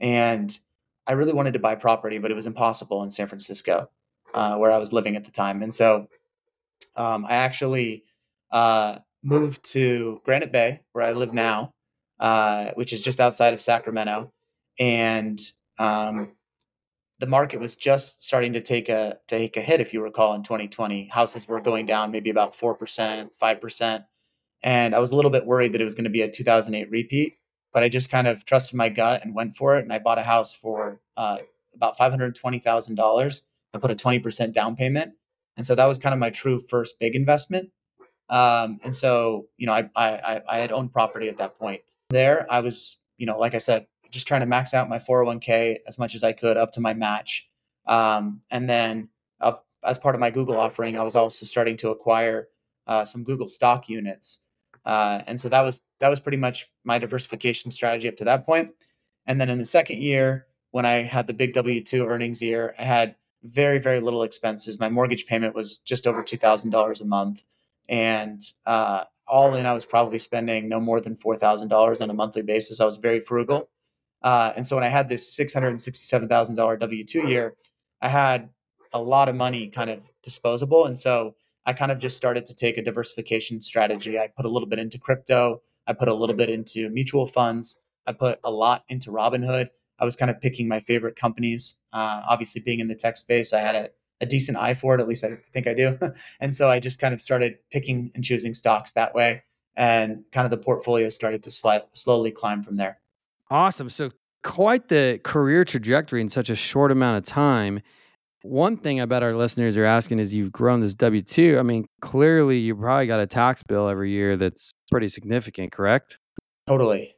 [0.00, 0.58] And
[1.06, 3.90] I really wanted to buy property, but it was impossible in San Francisco,
[4.32, 5.62] uh, where I was living at the time.
[5.62, 6.08] And so
[6.96, 8.04] um, I actually
[8.50, 11.74] uh, moved to Granite Bay, where I live now,
[12.18, 14.32] uh, which is just outside of Sacramento.
[14.80, 15.38] And
[15.78, 16.32] um,
[17.18, 20.42] the market was just starting to take a take a hit, if you recall, in
[20.42, 21.08] 2020.
[21.08, 24.04] Houses were going down maybe about four percent, five percent,
[24.62, 26.90] and I was a little bit worried that it was going to be a 2008
[26.90, 27.36] repeat
[27.74, 29.82] but I just kind of trusted my gut and went for it.
[29.84, 31.38] And I bought a house for uh,
[31.74, 33.42] about five hundred twenty thousand dollars.
[33.74, 35.12] I put a twenty percent down payment,
[35.56, 37.70] and so that was kind of my true first big investment.
[38.30, 41.82] Um, and so, you know, I, I I had owned property at that point.
[42.10, 45.78] there, I was, you know, like I said, just trying to max out my 401k
[45.88, 47.48] as much as I could up to my match.
[47.86, 49.08] Um, and then
[49.40, 49.54] uh,
[49.84, 52.48] as part of my Google offering, I was also starting to acquire
[52.86, 54.43] uh, some Google stock units.
[54.84, 58.44] Uh, and so that was that was pretty much my diversification strategy up to that
[58.44, 58.70] point.
[59.26, 62.74] And then in the second year, when I had the big W two earnings year,
[62.78, 64.80] I had very very little expenses.
[64.80, 67.44] My mortgage payment was just over two thousand dollars a month,
[67.88, 72.10] and uh, all in, I was probably spending no more than four thousand dollars on
[72.10, 72.80] a monthly basis.
[72.80, 73.70] I was very frugal,
[74.22, 77.26] uh, and so when I had this six hundred and sixty-seven thousand dollar W two
[77.26, 77.54] year,
[78.02, 78.50] I had
[78.92, 82.54] a lot of money kind of disposable, and so I kind of just started to
[82.54, 84.18] take a diversification strategy.
[84.18, 85.62] I put a little bit into crypto.
[85.86, 87.80] I put a little bit into mutual funds.
[88.06, 89.68] I put a lot into Robinhood.
[89.98, 91.76] I was kind of picking my favorite companies.
[91.92, 93.90] Uh, obviously, being in the tech space, I had a,
[94.20, 95.00] a decent eye for it.
[95.00, 95.98] At least I think I do.
[96.40, 99.42] and so I just kind of started picking and choosing stocks that way.
[99.76, 103.00] And kind of the portfolio started to slide, slowly climb from there.
[103.50, 103.90] Awesome.
[103.90, 104.10] So,
[104.42, 107.80] quite the career trajectory in such a short amount of time.
[108.44, 111.56] One thing I bet our listeners are asking is you've grown this W 2.
[111.58, 116.18] I mean, clearly you probably got a tax bill every year that's pretty significant, correct?
[116.66, 117.14] Totally.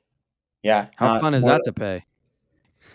[0.62, 0.86] Yeah.
[0.94, 2.04] How fun is that to pay?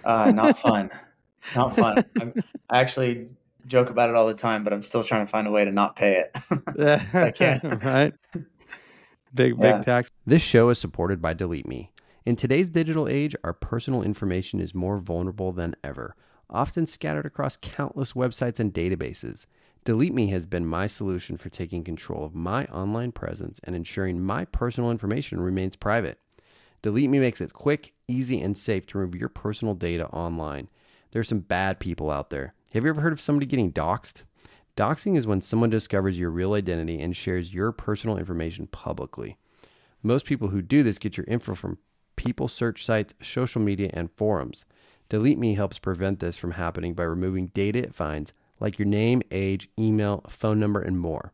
[0.05, 0.91] Uh, not fun.
[1.57, 2.05] not fun.
[2.21, 2.33] I'm,
[2.69, 3.27] I actually
[3.67, 5.71] joke about it all the time, but I'm still trying to find a way to
[5.73, 7.05] not pay it.
[7.13, 7.61] I can't.
[7.83, 8.13] right?
[9.33, 9.81] Big, big yeah.
[9.81, 10.09] tax.
[10.25, 11.91] This show is supported by Delete Me.
[12.25, 16.15] In today's digital age, our personal information is more vulnerable than ever
[16.51, 19.45] often scattered across countless websites and databases.
[19.83, 24.21] Delete Me has been my solution for taking control of my online presence and ensuring
[24.21, 26.19] my personal information remains private.
[26.81, 30.69] Delete Me makes it quick, easy, and safe to remove your personal data online.
[31.11, 32.53] There are some bad people out there.
[32.73, 34.23] Have you ever heard of somebody getting doxxed?
[34.77, 39.37] Doxing is when someone discovers your real identity and shares your personal information publicly.
[40.03, 41.77] Most people who do this get your info from
[42.15, 44.65] people search sites, social media, and forums.
[45.11, 48.31] Delete Me helps prevent this from happening by removing data it finds,
[48.61, 51.33] like your name, age, email, phone number, and more.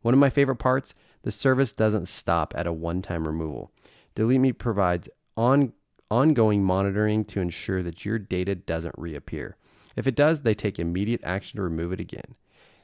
[0.00, 0.92] One of my favorite parts
[1.22, 3.70] the service doesn't stop at a one time removal.
[4.16, 5.72] Delete Me provides on,
[6.10, 9.56] ongoing monitoring to ensure that your data doesn't reappear.
[9.94, 12.34] If it does, they take immediate action to remove it again.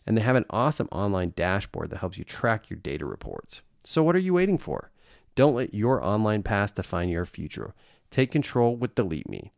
[0.07, 3.63] And they have an awesome online dashboard that helps you track your data reports.
[3.83, 4.93] So, what are you waiting for?
[5.35, 7.75] Don't let your online past define your future.
[8.13, 9.51] Take control with Delete Me.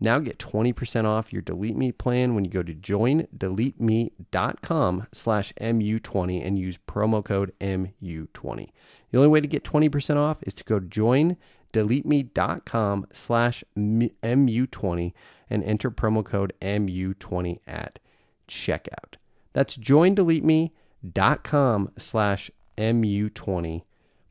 [0.00, 6.46] Now get 20% off your Delete Me plan when you go to joindeleteme.com slash MU20
[6.46, 8.68] and use promo code MU20.
[9.10, 15.12] The only way to get 20% off is to go to joindeleteme.com slash MU20
[15.50, 17.98] and enter promo code MU20 at
[18.46, 19.14] checkout.
[19.52, 23.82] That's joindeleteme.com slash MU20,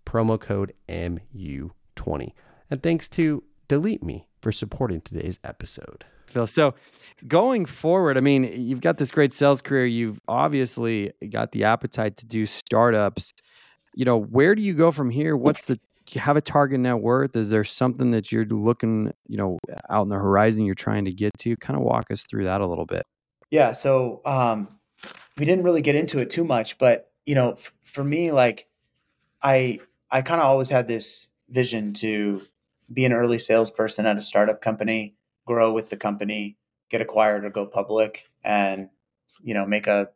[0.06, 2.32] promo code MU20.
[2.70, 6.06] And thanks to Delete Me for supporting today's episode.
[6.28, 6.74] Phil, so
[7.28, 9.86] going forward, I mean, you've got this great sales career.
[9.86, 13.34] You've obviously got the appetite to do startups.
[13.94, 15.36] You know, where do you go from here?
[15.36, 15.82] What's the
[16.12, 17.36] you have a target net worth?
[17.36, 19.58] Is there something that you're looking, you know,
[19.90, 21.58] out in the horizon you're trying to get to?
[21.58, 23.06] Kind of walk us through that a little bit.
[23.52, 23.74] Yeah.
[23.74, 24.80] So um,
[25.38, 28.70] we didn't really get into it too much, but you know, f- for me, like
[29.44, 32.44] I I kind of always had this vision to
[32.92, 35.16] be an early salesperson at a startup company,
[35.46, 36.58] grow with the company,
[36.90, 38.90] get acquired or go public, and
[39.42, 40.10] you know make a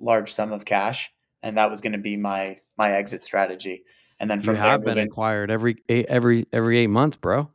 [0.00, 1.12] large sum of cash.
[1.42, 3.84] And that was going to be my my exit strategy.
[4.20, 7.50] And then from you have been acquired every eight, every every eight months, bro.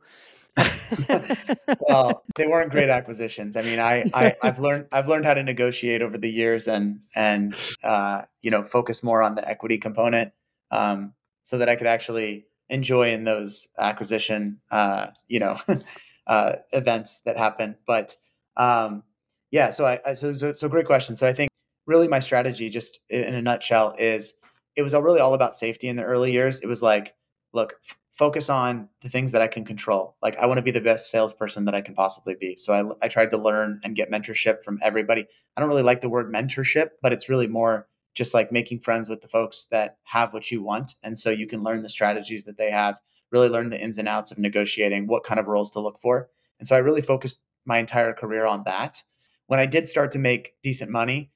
[1.88, 3.56] well, they weren't great acquisitions.
[3.56, 7.00] I mean, I, I have learned I've learned how to negotiate over the years and
[7.14, 10.32] and uh, you know focus more on the equity component
[10.70, 15.56] um, so that I could actually enjoy in those acquisition, uh, you know,
[16.26, 17.76] uh, events that happen.
[17.86, 18.16] But
[18.56, 19.02] um,
[19.50, 21.16] yeah, so I, I so, so, so great question.
[21.16, 21.50] So I think
[21.86, 24.34] really my strategy, just in a nutshell, is
[24.76, 26.60] it was really all about safety in the early years.
[26.60, 27.14] It was like,
[27.52, 30.16] look, f- focus on the things that I can control.
[30.20, 32.56] Like I want to be the best salesperson that I can possibly be.
[32.56, 35.26] So I, I tried to learn and get mentorship from everybody.
[35.56, 37.88] I don't really like the word mentorship, but it's really more
[38.18, 40.96] just like making friends with the folks that have what you want.
[41.04, 42.98] And so you can learn the strategies that they have,
[43.30, 46.28] really learn the ins and outs of negotiating, what kind of roles to look for.
[46.58, 49.04] And so I really focused my entire career on that.
[49.46, 51.30] When I did start to make decent money,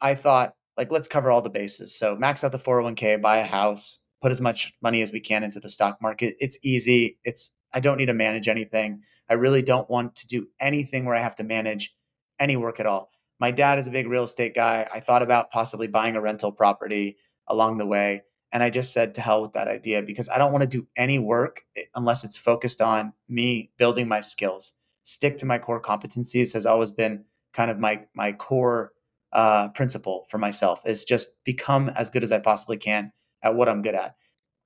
[0.00, 1.96] I thought, like, let's cover all the bases.
[1.96, 5.44] So max out the 401k, buy a house, put as much money as we can
[5.44, 6.34] into the stock market.
[6.40, 7.20] It's easy.
[7.22, 9.02] It's I don't need to manage anything.
[9.30, 11.94] I really don't want to do anything where I have to manage
[12.40, 14.88] any work at all my dad is a big real estate guy.
[14.92, 17.16] I thought about possibly buying a rental property
[17.48, 18.22] along the way.
[18.52, 20.86] And I just said to hell with that idea because I don't want to do
[20.96, 24.72] any work eh, unless it's focused on me building my skills.
[25.02, 28.92] Stick to my core competencies has always been kind of my my core
[29.32, 33.12] uh, principle for myself is just become as good as I possibly can
[33.42, 34.14] at what I'm good at.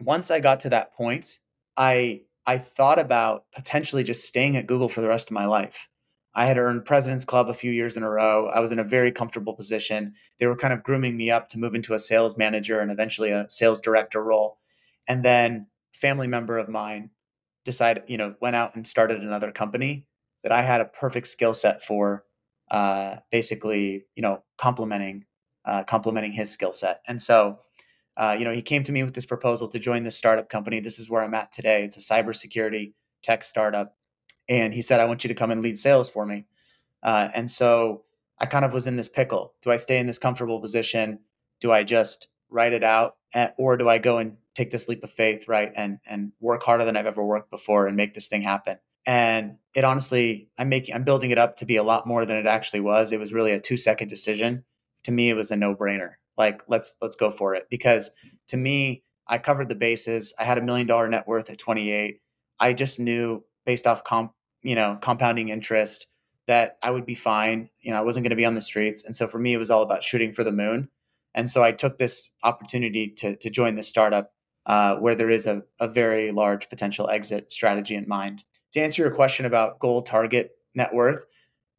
[0.02, 1.38] Once I got to that point,
[1.76, 5.88] I I thought about potentially just staying at Google for the rest of my life.
[6.38, 8.46] I had earned President's Club a few years in a row.
[8.46, 10.14] I was in a very comfortable position.
[10.38, 13.32] They were kind of grooming me up to move into a sales manager and eventually
[13.32, 14.60] a sales director role.
[15.08, 17.10] And then family member of mine
[17.64, 20.06] decided, you know, went out and started another company
[20.44, 22.24] that I had a perfect skill set for,
[22.70, 25.24] uh, basically, you know, complementing,
[25.64, 27.00] uh, complementing his skill set.
[27.08, 27.58] And so,
[28.16, 30.78] uh, you know, he came to me with this proposal to join this startup company.
[30.78, 31.82] This is where I'm at today.
[31.82, 32.92] It's a cybersecurity
[33.24, 33.97] tech startup
[34.48, 36.46] and he said, I want you to come and lead sales for me.
[37.02, 38.04] Uh, and so
[38.38, 39.54] I kind of was in this pickle.
[39.62, 41.20] Do I stay in this comfortable position?
[41.60, 45.04] Do I just write it out, at, or do I go and take this leap
[45.04, 48.28] of faith, right, and and work harder than I've ever worked before and make this
[48.28, 48.78] thing happen?
[49.06, 52.36] And it honestly, I'm making, I'm building it up to be a lot more than
[52.36, 53.12] it actually was.
[53.12, 54.64] It was really a two second decision.
[55.04, 56.12] To me, it was a no brainer.
[56.36, 58.10] Like let's let's go for it because
[58.48, 60.32] to me, I covered the bases.
[60.38, 62.20] I had a million dollar net worth at 28.
[62.60, 64.32] I just knew based off comp
[64.62, 66.06] you know, compounding interest
[66.46, 67.68] that I would be fine.
[67.80, 69.04] You know, I wasn't going to be on the streets.
[69.04, 70.88] And so for me, it was all about shooting for the moon.
[71.34, 74.32] And so I took this opportunity to, to join this startup
[74.66, 78.44] uh, where there is a, a very large potential exit strategy in mind.
[78.72, 81.26] To answer your question about goal target net worth,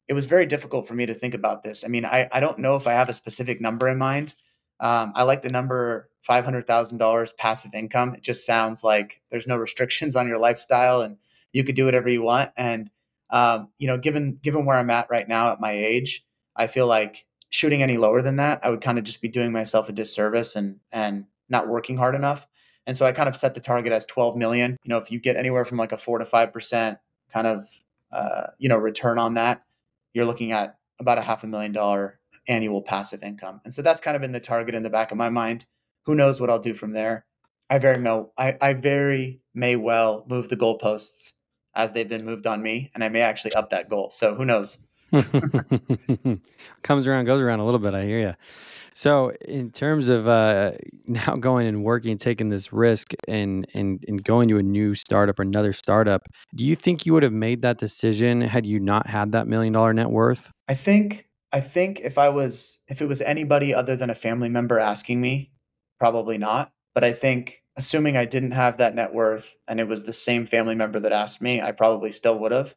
[0.08, 1.84] it was very difficult for me to think about this.
[1.84, 4.34] I mean, I, I don't know if I have a specific number in mind.
[4.80, 8.14] Um, I like the number $500,000 passive income.
[8.14, 11.16] It just sounds like there's no restrictions on your lifestyle and
[11.52, 12.50] you could do whatever you want.
[12.56, 12.90] And
[13.30, 16.24] um, you know, given given where I'm at right now at my age,
[16.56, 19.52] I feel like shooting any lower than that, I would kind of just be doing
[19.52, 22.46] myself a disservice and and not working hard enough.
[22.86, 24.76] And so I kind of set the target as 12 million.
[24.82, 26.98] You know, if you get anywhere from like a four to five percent
[27.32, 27.66] kind of
[28.12, 29.62] uh, you know return on that,
[30.12, 33.60] you're looking at about a half a million dollar annual passive income.
[33.64, 35.66] And so that's kind of been the target in the back of my mind.
[36.04, 37.26] Who knows what I'll do from there?
[37.68, 41.32] I very well I, I very may well move the goalposts
[41.74, 44.10] as they've been moved on me, and I may actually up that goal.
[44.10, 44.78] So who knows?
[46.82, 47.94] Comes around, goes around a little bit.
[47.94, 48.34] I hear you.
[48.92, 50.72] So, in terms of uh,
[51.06, 55.38] now going and working, taking this risk, and and and going to a new startup
[55.38, 56.22] or another startup,
[56.54, 59.72] do you think you would have made that decision had you not had that million
[59.72, 60.50] dollar net worth?
[60.68, 64.48] I think I think if I was if it was anybody other than a family
[64.48, 65.50] member asking me,
[65.98, 66.72] probably not.
[66.94, 70.44] But I think assuming I didn't have that net worth and it was the same
[70.44, 72.74] family member that asked me, I probably still would have.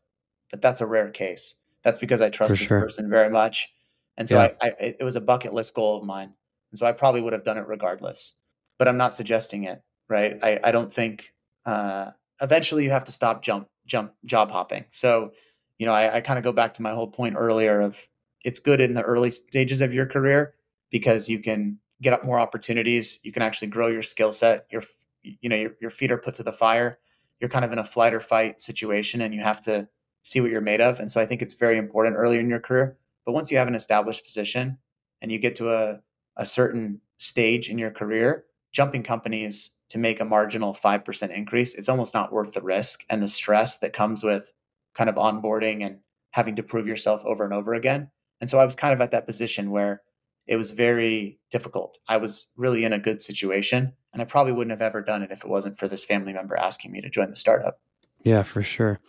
[0.50, 1.56] But that's a rare case.
[1.84, 2.80] That's because I trust For this sure.
[2.80, 3.70] person very much.
[4.18, 4.54] And so yeah.
[4.62, 6.34] I, I, it was a bucket list goal of mine.
[6.72, 8.34] And so I probably would have done it regardless.
[8.80, 10.40] But I'm not suggesting it, right?
[10.42, 11.34] I, I don't think
[11.66, 14.86] uh, eventually you have to stop jump jump job hopping.
[14.90, 15.34] So,
[15.80, 18.00] you know, I, I kind of go back to my whole point earlier of
[18.46, 20.54] it's good in the early stages of your career
[20.92, 23.20] because you can get up more opportunities.
[23.24, 24.68] You can actually grow your skill set.
[24.72, 24.84] Your
[25.24, 27.00] you know your, your feet are put to the fire.
[27.40, 29.88] You're kind of in a flight or fight situation, and you have to
[30.24, 31.00] see what you're made of.
[31.00, 32.98] And so I think it's very important earlier in your career.
[33.26, 34.78] But once you have an established position
[35.22, 36.00] and you get to a,
[36.38, 41.90] a certain stage in your career, jumping companies to make a marginal 5% increase, it's
[41.90, 44.54] almost not worth the risk and the stress that comes with
[44.96, 46.00] kind of onboarding and
[46.32, 48.10] having to prove yourself over and over again.
[48.42, 50.02] And so I was kind of at that position where
[50.48, 51.98] it was very difficult.
[52.08, 55.32] I was really in a good situation, and I probably wouldn't have ever done it
[55.32, 57.80] if it wasn't for this family member asking me to join the startup.
[58.24, 59.00] Yeah, for sure.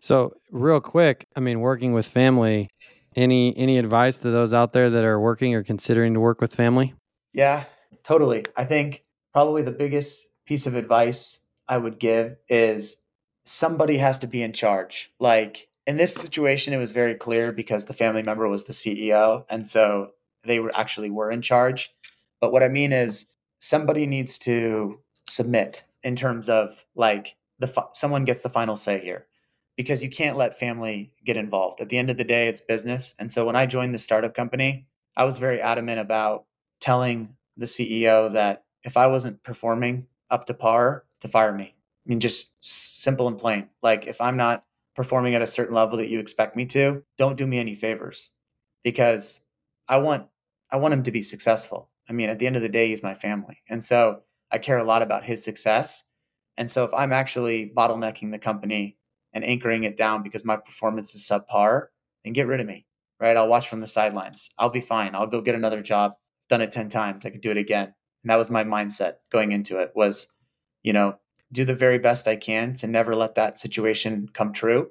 [0.00, 2.68] So, real quick, I mean, working with family,
[3.14, 6.54] any any advice to those out there that are working or considering to work with
[6.54, 6.94] family?
[7.32, 7.64] Yeah,
[8.02, 8.44] totally.
[8.56, 11.38] I think probably the biggest piece of advice
[11.68, 12.98] I would give is
[13.44, 15.10] somebody has to be in charge.
[15.18, 19.44] Like in this situation, it was very clear because the family member was the CEO.
[19.48, 20.10] And so
[20.44, 21.92] they were actually were in charge.
[22.40, 23.26] But what I mean is
[23.60, 29.26] somebody needs to submit in terms of like the someone gets the final say here
[29.76, 31.80] because you can't let family get involved.
[31.80, 33.14] At the end of the day, it's business.
[33.18, 34.86] And so when I joined the startup company,
[35.16, 36.44] I was very adamant about
[36.80, 41.74] telling the CEO that if I wasn't performing up to par, to fire me.
[41.74, 43.68] I mean, just simple and plain.
[43.82, 44.64] Like if I'm not
[44.96, 48.30] performing at a certain level that you expect me to, don't do me any favors
[48.82, 49.40] because
[49.88, 50.26] I want
[50.72, 51.90] I want him to be successful.
[52.08, 53.62] I mean, at the end of the day, he's my family.
[53.68, 56.02] And so I care a lot about his success.
[56.56, 58.96] And so if I'm actually bottlenecking the company
[59.32, 61.86] and anchoring it down because my performance is subpar,
[62.24, 62.86] then get rid of me,
[63.20, 63.36] right?
[63.36, 64.50] I'll watch from the sidelines.
[64.58, 65.14] I'll be fine.
[65.14, 66.12] I'll go get another job.
[66.48, 67.24] Done it 10 times.
[67.24, 67.94] I could do it again.
[68.22, 70.28] And that was my mindset going into it was,
[70.82, 71.18] you know,
[71.52, 74.90] do the very best I can to never let that situation come true.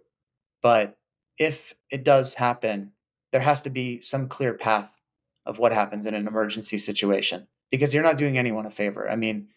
[0.62, 0.98] But
[1.38, 2.92] if it does happen,
[3.32, 5.01] there has to be some clear path
[5.52, 9.10] of what happens in an emergency situation because you're not doing anyone a favor.
[9.10, 9.50] I mean,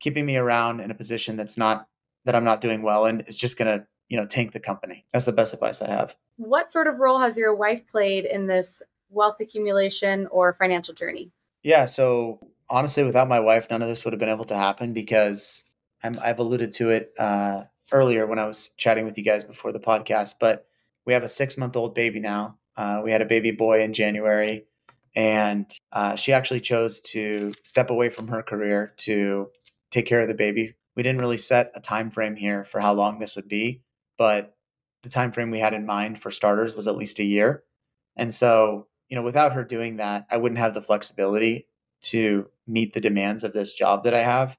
[0.00, 1.88] keeping me around in a position that's not
[2.24, 5.06] that I'm not doing well and is just going to, you know, tank the company.
[5.12, 6.16] That's the best advice I have.
[6.36, 11.30] What sort of role has your wife played in this wealth accumulation or financial journey?
[11.62, 14.92] Yeah, so honestly, without my wife, none of this would have been able to happen
[14.92, 15.64] because
[16.02, 19.72] i have alluded to it uh, earlier when I was chatting with you guys before
[19.72, 20.34] the podcast.
[20.40, 20.66] But
[21.04, 22.58] we have a six month old baby now.
[22.76, 24.66] Uh, we had a baby boy in January,
[25.16, 29.48] and uh, she actually chose to step away from her career to
[29.90, 30.74] take care of the baby.
[30.94, 33.80] We didn't really set a time frame here for how long this would be,
[34.18, 34.54] but
[35.02, 37.64] the time frame we had in mind for starters was at least a year.
[38.16, 41.66] And so, you know, without her doing that, I wouldn't have the flexibility
[42.02, 44.58] to meet the demands of this job that I have.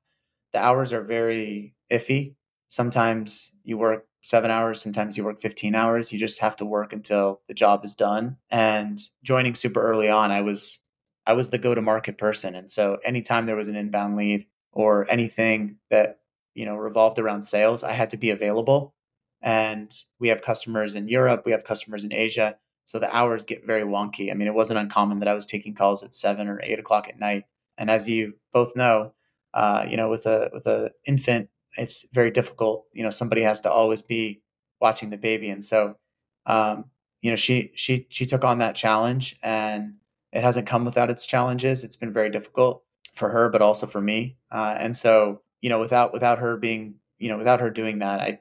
[0.53, 2.35] The hours are very iffy.
[2.69, 6.11] Sometimes you work seven hours, sometimes you work 15 hours.
[6.11, 8.35] You just have to work until the job is done.
[8.49, 10.79] And joining super early on, I was
[11.25, 12.53] I was the go-to-market person.
[12.53, 16.19] And so anytime there was an inbound lead or anything that,
[16.55, 18.93] you know, revolved around sales, I had to be available.
[19.41, 22.57] And we have customers in Europe, we have customers in Asia.
[22.83, 24.29] So the hours get very wonky.
[24.29, 27.07] I mean, it wasn't uncommon that I was taking calls at seven or eight o'clock
[27.07, 27.45] at night.
[27.77, 29.13] And as you both know,
[29.53, 32.85] uh, you know, with a with a infant, it's very difficult.
[32.93, 34.41] You know, somebody has to always be
[34.79, 35.97] watching the baby, and so,
[36.45, 36.85] um,
[37.21, 39.95] you know, she she she took on that challenge, and
[40.31, 41.83] it hasn't come without its challenges.
[41.83, 42.83] It's been very difficult
[43.15, 44.37] for her, but also for me.
[44.51, 48.21] Uh, and so, you know, without without her being, you know, without her doing that,
[48.21, 48.39] I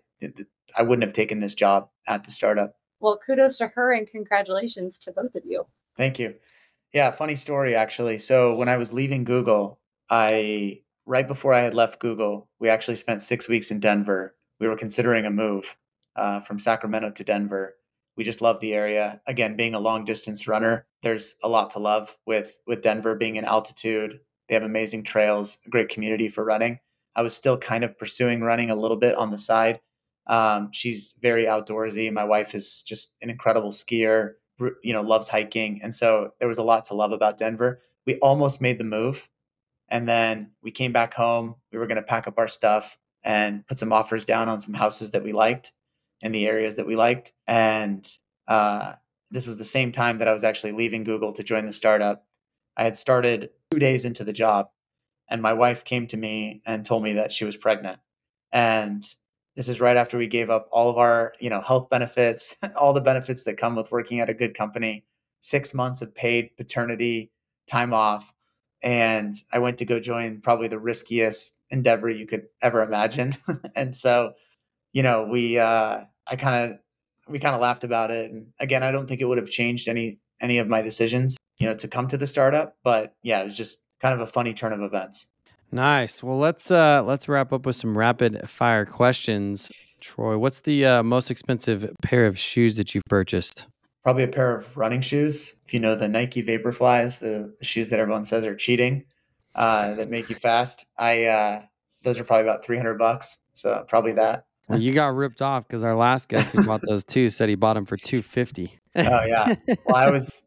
[0.77, 2.77] I wouldn't have taken this job at the startup.
[3.01, 5.67] Well, kudos to her and congratulations to both of you.
[5.97, 6.35] Thank you.
[6.93, 8.19] Yeah, funny story actually.
[8.19, 12.97] So when I was leaving Google, I right before I had left Google, we actually
[12.97, 14.35] spent six weeks in Denver.
[14.61, 15.77] We were considering a move
[16.17, 17.77] uh, from Sacramento to Denver.
[18.17, 19.21] We just love the area.
[19.27, 23.37] Again, being a long distance runner, there's a lot to love with with Denver being
[23.37, 24.21] in altitude.
[24.49, 26.81] They have amazing trails, a great community for running.
[27.15, 29.81] I was still kind of pursuing running a little bit on the side,
[30.27, 32.13] um, she's very outdoorsy.
[32.13, 34.33] My wife is just an incredible skier,
[34.83, 35.81] you know, loves hiking.
[35.83, 37.81] And so there was a lot to love about Denver.
[38.07, 39.29] We almost made the move.
[39.89, 41.57] And then we came back home.
[41.73, 44.75] We were going to pack up our stuff and put some offers down on some
[44.75, 45.73] houses that we liked
[46.21, 47.33] in the areas that we liked.
[47.47, 48.07] And
[48.49, 48.95] uh,
[49.31, 52.25] this was the same time that I was actually leaving Google to join the startup.
[52.77, 54.69] I had started two days into the job,
[55.29, 57.99] and my wife came to me and told me that she was pregnant.
[58.53, 59.03] And
[59.57, 62.93] this is right after we gave up all of our, you know, health benefits, all
[62.93, 65.05] the benefits that come with working at a good company,
[65.41, 67.33] six months of paid paternity
[67.67, 68.33] time off.
[68.87, 73.35] And I went to go join probably the riskiest endeavor you could ever imagine.
[73.77, 74.35] and so,
[74.93, 76.79] you know, we, uh, I kind of,
[77.29, 78.31] we kind of laughed about it.
[78.31, 81.67] And again, I don't think it would have changed any, any of my decisions, you
[81.67, 82.77] know, to come to the startup.
[82.85, 85.27] But yeah, it was just kind of a funny turn of events.
[85.73, 86.23] Nice.
[86.23, 89.73] Well, let's uh let's wrap up with some rapid fire questions.
[90.01, 93.67] Troy, what's the uh, most expensive pair of shoes that you've purchased?
[94.07, 95.57] Probably a pair of running shoes.
[95.67, 99.05] If you know the Nike Vaporflies, the, the shoes that everyone says are cheating,
[99.57, 100.87] uh, that make you fast.
[100.97, 101.63] I uh,
[102.05, 103.39] those are probably about three hundred bucks.
[103.53, 104.47] So probably that.
[104.69, 107.57] Well, you got ripped off because our last guest who bought those two said he
[107.57, 108.79] bought them for two fifty.
[108.95, 109.57] Oh yeah.
[109.85, 110.45] Well, I was.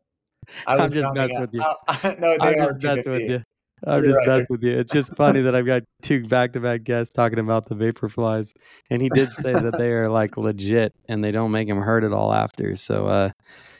[0.65, 1.59] I was I'm just messing with you.
[2.17, 3.27] no, they I'm are just messing with 250.
[3.27, 3.43] you.
[3.85, 4.39] I'm You're just right.
[4.39, 4.77] messing with you.
[4.79, 8.53] It's just funny that I've got two back-to-back guests talking about the Vaporflies,
[8.89, 12.03] and he did say that they are like legit and they don't make him hurt
[12.03, 12.75] at all after.
[12.75, 13.29] So, uh,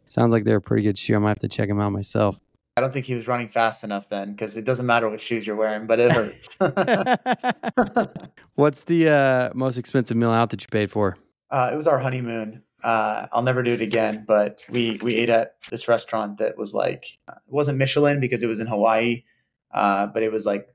[0.08, 1.16] sounds like they're a pretty good shoe.
[1.16, 2.40] I might have to check them out myself.
[2.78, 5.46] I don't think he was running fast enough then, because it doesn't matter what shoes
[5.46, 6.56] you're wearing, but it hurts.
[8.56, 11.18] What's the uh, most expensive meal out that you paid for?
[11.52, 12.64] uh, it was our honeymoon.
[12.84, 16.74] Uh, I'll never do it again, but we we ate at this restaurant that was
[16.74, 19.24] like uh, it wasn't Michelin because it was in Hawaii,
[19.72, 20.68] uh, but it was like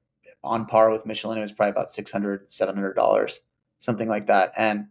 [0.43, 1.39] on par with Michelin.
[1.39, 3.41] It was probably about 600 700 dollars,
[3.79, 4.53] something like that.
[4.57, 4.89] And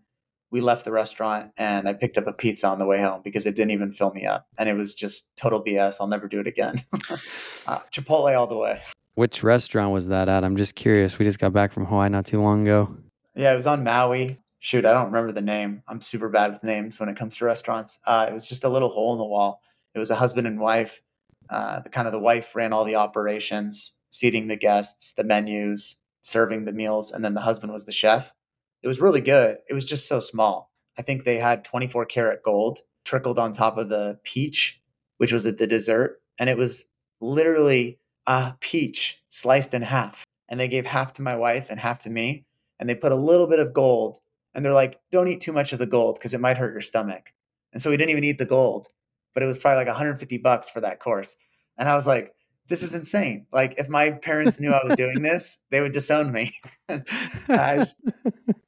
[0.54, 3.48] we left the restaurant, and I picked up a pizza on the way home because
[3.48, 5.98] it didn't even fill me up, and it was just total BS.
[6.00, 6.76] I'll never do it again.
[7.68, 8.80] uh, Chipotle all the way.
[9.16, 10.44] Which restaurant was that at?
[10.44, 11.18] I'm just curious.
[11.18, 12.96] We just got back from Hawaii not too long ago.
[13.36, 14.40] Yeah, it was on Maui.
[14.60, 15.82] Shoot, I don't remember the name.
[15.88, 17.98] I'm super bad with names when it comes to restaurants.
[18.06, 19.62] Uh, it was just a little hole in the wall.
[19.96, 21.02] It was a husband and wife.
[21.50, 25.96] Uh, the kind of the wife ran all the operations, seating the guests, the menus,
[26.22, 28.34] serving the meals, and then the husband was the chef.
[28.82, 29.58] It was really good.
[29.70, 30.72] It was just so small.
[30.98, 34.82] I think they had 24 karat gold trickled on top of the peach,
[35.18, 36.86] which was at the dessert, and it was
[37.20, 40.24] literally a peach sliced in half.
[40.50, 42.46] And they gave half to my wife and half to me.
[42.80, 44.20] And they put a little bit of gold.
[44.54, 46.82] And they're like, don't eat too much of the gold because it might hurt your
[46.82, 47.34] stomach.
[47.72, 48.88] And so we didn't even eat the gold,
[49.34, 51.36] but it was probably like 150 bucks for that course.
[51.78, 52.34] And I was like,
[52.70, 53.46] this is insane.
[53.52, 56.56] Like if my parents knew I was doing this, they would disown me.
[56.90, 57.96] I, was,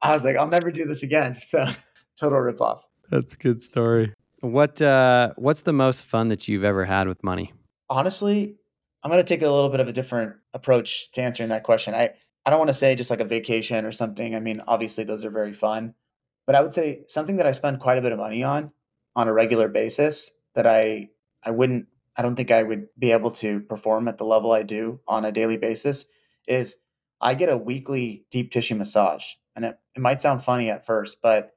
[0.02, 1.38] I was like, I'll never do this again.
[1.46, 1.66] So
[2.20, 2.82] total ripoff.
[3.10, 4.14] That's a good story.
[4.40, 7.54] What uh what's the most fun that you've ever had with money?
[7.90, 8.56] Honestly,
[9.04, 11.94] I'm going to take a little bit of a different approach to answering that question.
[11.94, 12.12] I
[12.46, 14.36] I don't want to say just like a vacation or something.
[14.36, 15.94] I mean, obviously those are very fun,
[16.46, 18.72] but I would say something that I spend quite a bit of money on
[19.16, 21.10] on a regular basis that I
[21.44, 21.88] I wouldn't
[22.18, 25.26] I don't think I would be able to perform at the level I do on
[25.26, 26.06] a daily basis
[26.48, 26.78] is
[27.22, 29.26] I get a weekly deep tissue massage.
[29.56, 31.52] And it, it might sound funny at first, but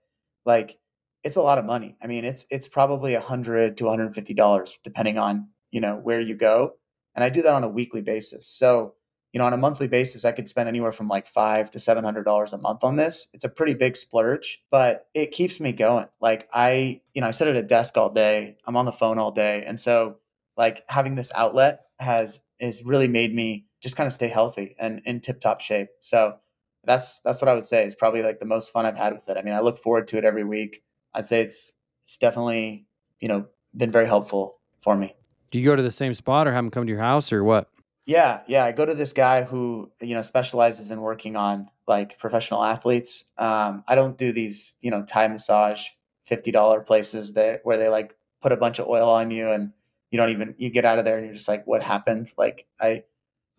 [0.44, 0.78] like
[1.24, 1.96] it's a lot of money.
[2.02, 5.80] I mean, it's it's probably a hundred to one hundred fifty dollars, depending on you
[5.80, 6.74] know where you go.
[7.14, 8.46] And I do that on a weekly basis.
[8.46, 8.94] So
[9.38, 12.02] you know, on a monthly basis, I could spend anywhere from like five to seven
[12.02, 13.28] hundred dollars a month on this.
[13.32, 16.06] It's a pretty big splurge, but it keeps me going.
[16.20, 18.56] Like I, you know, I sit at a desk all day.
[18.66, 20.16] I'm on the phone all day, and so
[20.56, 25.02] like having this outlet has has really made me just kind of stay healthy and
[25.04, 25.90] in tip top shape.
[26.00, 26.38] So
[26.82, 29.28] that's that's what I would say is probably like the most fun I've had with
[29.28, 29.36] it.
[29.36, 30.82] I mean, I look forward to it every week.
[31.14, 31.70] I'd say it's
[32.02, 32.86] it's definitely
[33.20, 35.14] you know been very helpful for me.
[35.52, 37.44] Do you go to the same spot or have them come to your house or
[37.44, 37.70] what?
[38.08, 38.64] Yeah, yeah.
[38.64, 43.26] I go to this guy who you know specializes in working on like professional athletes.
[43.36, 45.84] Um, I don't do these you know Thai massage
[46.24, 49.72] fifty dollar places that where they like put a bunch of oil on you and
[50.10, 52.66] you don't even you get out of there and you're just like what happened like
[52.80, 53.02] i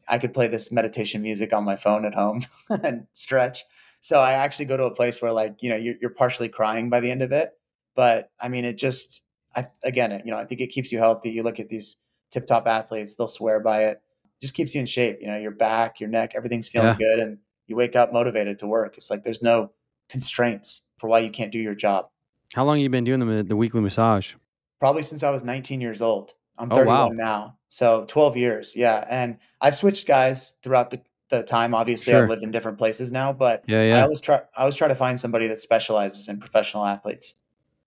[0.09, 2.41] i could play this meditation music on my phone at home
[2.83, 3.65] and stretch
[4.01, 6.89] so i actually go to a place where like you know you're, you're partially crying
[6.89, 7.51] by the end of it
[7.95, 9.23] but i mean it just
[9.55, 11.97] i again you know i think it keeps you healthy you look at these
[12.31, 14.01] tip top athletes they'll swear by it.
[14.41, 16.95] Just keeps you in shape you know your back your neck everything's feeling yeah.
[16.97, 17.37] good and
[17.67, 19.71] you wake up motivated to work it's like there's no
[20.09, 22.09] constraints for why you can't do your job
[22.53, 24.33] how long have you been doing the, the weekly massage
[24.79, 27.09] probably since i was 19 years old I'm 31 oh, wow.
[27.09, 27.57] now.
[27.69, 28.75] So 12 years.
[28.75, 29.05] Yeah.
[29.09, 31.73] And I've switched guys throughout the, the time.
[31.73, 32.23] Obviously sure.
[32.23, 33.97] I've lived in different places now, but yeah, yeah.
[33.97, 37.33] I always try, I always try to find somebody that specializes in professional athletes.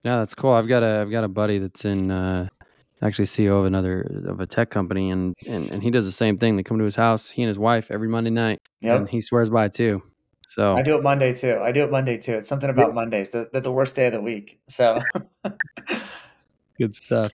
[0.03, 0.51] Yeah, that's cool.
[0.51, 2.49] I've got a, I've got a buddy that's in, uh,
[3.03, 6.37] actually CEO of another, of a tech company and, and, and he does the same
[6.37, 6.55] thing.
[6.55, 8.99] They come to his house, he and his wife every Monday night yep.
[8.99, 10.01] and he swears by it too.
[10.47, 11.59] So I do it Monday too.
[11.61, 12.33] I do it Monday too.
[12.33, 13.31] It's something about Mondays.
[13.31, 14.59] They're, they're the worst day of the week.
[14.67, 15.01] So
[16.77, 17.31] good stuff.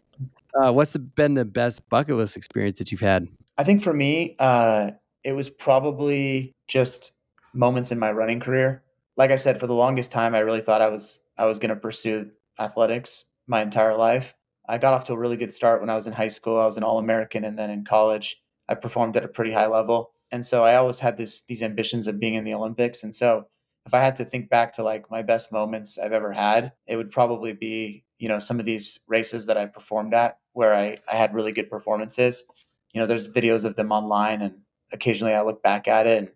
[0.53, 3.27] Uh, what's the, been the best bucket list experience that you've had?
[3.57, 4.91] I think for me, uh,
[5.23, 7.11] it was probably just
[7.53, 8.83] moments in my running career.
[9.17, 11.69] Like I said, for the longest time, I really thought I was I was going
[11.69, 14.33] to pursue athletics my entire life.
[14.69, 16.59] I got off to a really good start when I was in high school.
[16.59, 18.39] I was an All American, and then in college,
[18.69, 20.11] I performed at a pretty high level.
[20.31, 23.03] And so I always had this these ambitions of being in the Olympics.
[23.03, 23.47] And so
[23.85, 26.95] if I had to think back to like my best moments I've ever had, it
[26.95, 30.99] would probably be you know some of these races that I performed at where I,
[31.11, 32.43] I had really good performances.
[32.93, 34.59] You know, there's videos of them online, and
[34.91, 36.27] occasionally I look back at it, and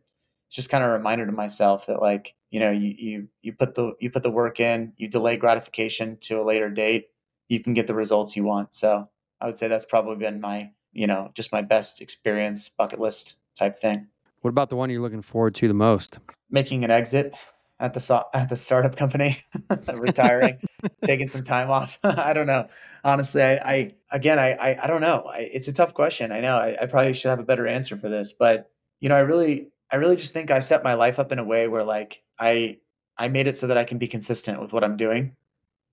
[0.47, 3.53] it's just kind of a reminder to myself that like you know you you you
[3.53, 7.07] put the you put the work in, you delay gratification to a later date,
[7.53, 8.73] you can get the results you want.
[8.73, 12.99] So I would say that's probably been my you know just my best experience bucket
[12.99, 14.07] list type thing.
[14.41, 16.19] What about the one you're looking forward to the most?
[16.49, 17.33] Making an exit
[17.79, 19.37] at the at the startup company,
[19.93, 20.59] retiring,
[21.05, 21.99] taking some time off.
[22.03, 22.67] I don't know.
[23.03, 25.29] Honestly, I, I again, I, I, I don't know.
[25.29, 26.31] I, it's a tough question.
[26.31, 26.57] I know.
[26.57, 29.69] I, I probably should have a better answer for this, but you know, I really,
[29.91, 32.79] I really just think I set my life up in a way where like I,
[33.17, 35.35] I made it so that I can be consistent with what I'm doing.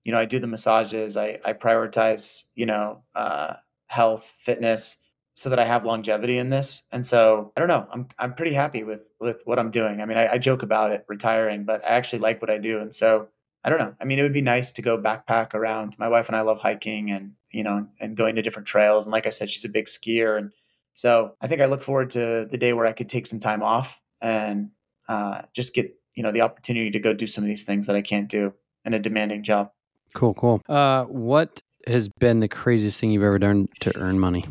[0.03, 1.15] You know, I do the massages.
[1.15, 3.55] I, I prioritize, you know, uh,
[3.87, 4.97] health, fitness,
[5.33, 6.83] so that I have longevity in this.
[6.91, 7.87] And so I don't know.
[7.91, 10.01] I'm I'm pretty happy with with what I'm doing.
[10.01, 12.79] I mean, I, I, joke about it retiring, but I actually like what I do.
[12.79, 13.29] And so
[13.63, 13.95] I don't know.
[14.01, 15.95] I mean, it would be nice to go backpack around.
[15.99, 19.05] My wife and I love hiking and you know and going to different trails.
[19.05, 20.51] And like I said, she's a big skier, and
[20.93, 23.63] so I think I look forward to the day where I could take some time
[23.63, 24.71] off and
[25.07, 27.95] uh, just get you know the opportunity to go do some of these things that
[27.95, 29.71] I can't do in a demanding job.
[30.13, 30.61] Cool, cool.
[30.67, 34.45] Uh, what has been the craziest thing you've ever done to earn money?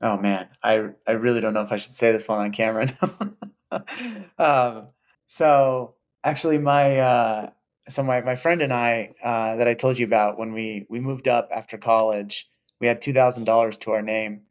[0.00, 2.88] Oh man, I I really don't know if I should say this one on camera.
[4.38, 4.88] um,
[5.26, 7.50] so actually, my uh,
[7.88, 11.00] so my my friend and I uh, that I told you about when we we
[11.00, 12.46] moved up after college,
[12.80, 14.42] we had two thousand dollars to our name,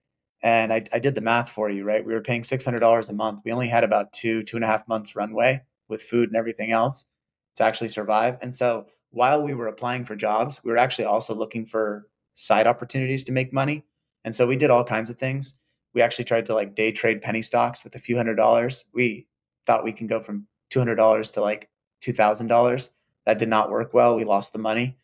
[0.42, 1.84] and I I did the math for you.
[1.84, 3.42] Right, we were paying six hundred dollars a month.
[3.46, 6.72] We only had about two two and a half months runway with food and everything
[6.72, 7.06] else
[7.56, 8.38] to actually survive.
[8.42, 12.68] And so while we were applying for jobs, we were actually also looking for side
[12.68, 13.84] opportunities to make money
[14.26, 15.60] and so we did all kinds of things.
[15.94, 18.86] we actually tried to like day trade penny stocks with a few hundred dollars.
[18.94, 19.28] We
[19.66, 21.70] thought we can go from two hundred dollars to like
[22.02, 22.90] two thousand dollars.
[23.26, 24.16] That did not work well.
[24.18, 24.98] We lost the money.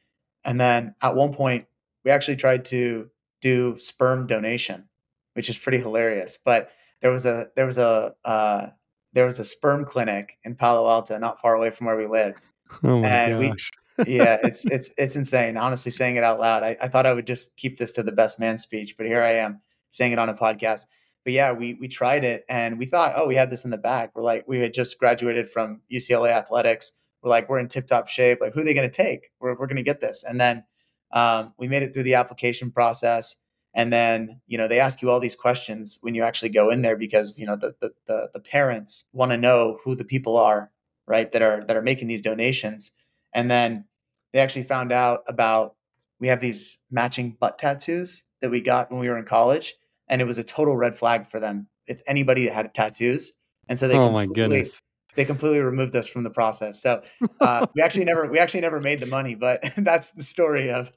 [0.43, 1.66] And then at one point,
[2.03, 3.09] we actually tried to
[3.41, 4.89] do sperm donation,
[5.36, 6.38] which is pretty hilarious.
[6.43, 8.68] But there was a there was a uh,
[9.14, 12.47] there was a sperm clinic in Palo Alto, not far away from where we lived.
[12.84, 13.72] Oh my And we- gosh.
[14.08, 15.58] Yeah, it's it's it's insane.
[15.58, 18.12] Honestly, saying it out loud, I, I thought I would just keep this to the
[18.12, 20.86] best man speech, but here I am saying it on a podcast.
[21.24, 23.78] But yeah, we we tried it and we thought, oh, we had this in the
[23.78, 24.12] back.
[24.16, 26.94] We're like, we had just graduated from UCLA athletics.
[27.22, 28.39] We're like, we're in tip top shape.
[28.42, 29.30] Like, who are they going to take?
[29.39, 30.24] We're we're going to get this.
[30.24, 30.64] And then
[31.12, 33.36] um, we made it through the application process.
[33.74, 36.82] And then you know they ask you all these questions when you actually go in
[36.82, 40.38] there because you know the the the, the parents want to know who the people
[40.38, 40.72] are,
[41.08, 41.32] right?
[41.32, 42.92] That are that are making these donations.
[43.34, 43.86] And then
[44.34, 45.76] they actually found out about
[46.20, 49.76] we have these matching butt tattoos that we got when we were in college,
[50.08, 53.34] and it was a total red flag for them if anybody had tattoos.
[53.68, 54.82] And so they oh my completely, goodness.
[55.16, 56.82] they completely removed us from the process.
[56.82, 57.02] So
[57.42, 60.92] uh, we actually never we actually never made the money, but that's the story of,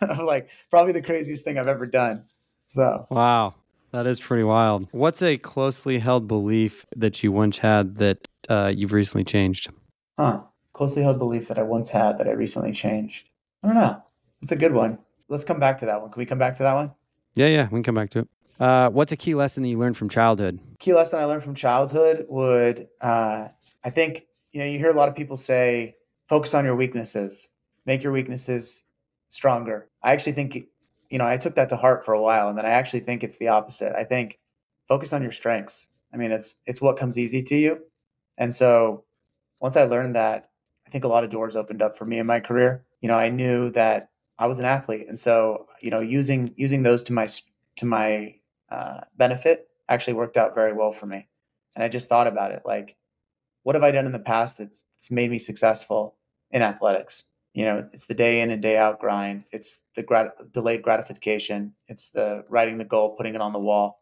[0.00, 2.22] of like probably the craziest thing I've ever done.
[2.66, 3.54] So Wow.
[3.94, 4.88] That is pretty wild.
[4.90, 9.70] What's a closely held belief that you once had that uh, you've recently changed?
[10.18, 10.40] Huh.
[10.74, 13.30] Closely held belief that I once had that I recently changed.
[13.62, 14.02] I don't know.
[14.42, 14.98] It's a good one.
[15.28, 16.10] Let's come back to that one.
[16.10, 16.92] Can we come back to that one?
[17.34, 18.28] Yeah, yeah, we can come back to it.
[18.60, 20.60] Uh, what's a key lesson that you learned from childhood?
[20.80, 23.48] Key lesson I learned from childhood would, uh,
[23.84, 25.96] I think, you know, you hear a lot of people say,
[26.28, 27.50] focus on your weaknesses,
[27.86, 28.82] make your weaknesses
[29.28, 29.88] stronger.
[30.02, 30.66] I actually think,
[31.08, 33.22] you know, I took that to heart for a while, and then I actually think
[33.22, 33.94] it's the opposite.
[33.96, 34.38] I think
[34.88, 35.88] focus on your strengths.
[36.12, 37.80] I mean, it's it's what comes easy to you,
[38.38, 39.04] and so
[39.60, 40.50] once I learned that,
[40.94, 42.84] think a lot of doors opened up for me in my career.
[43.00, 46.84] You know, I knew that I was an athlete, and so you know, using using
[46.84, 47.26] those to my
[47.76, 48.36] to my
[48.70, 51.26] uh, benefit actually worked out very well for me.
[51.74, 52.94] And I just thought about it, like,
[53.64, 56.14] what have I done in the past that's, that's made me successful
[56.52, 57.24] in athletics?
[57.54, 59.44] You know, it's the day in and day out grind.
[59.50, 61.74] It's the grat- delayed gratification.
[61.88, 64.00] It's the writing the goal, putting it on the wall.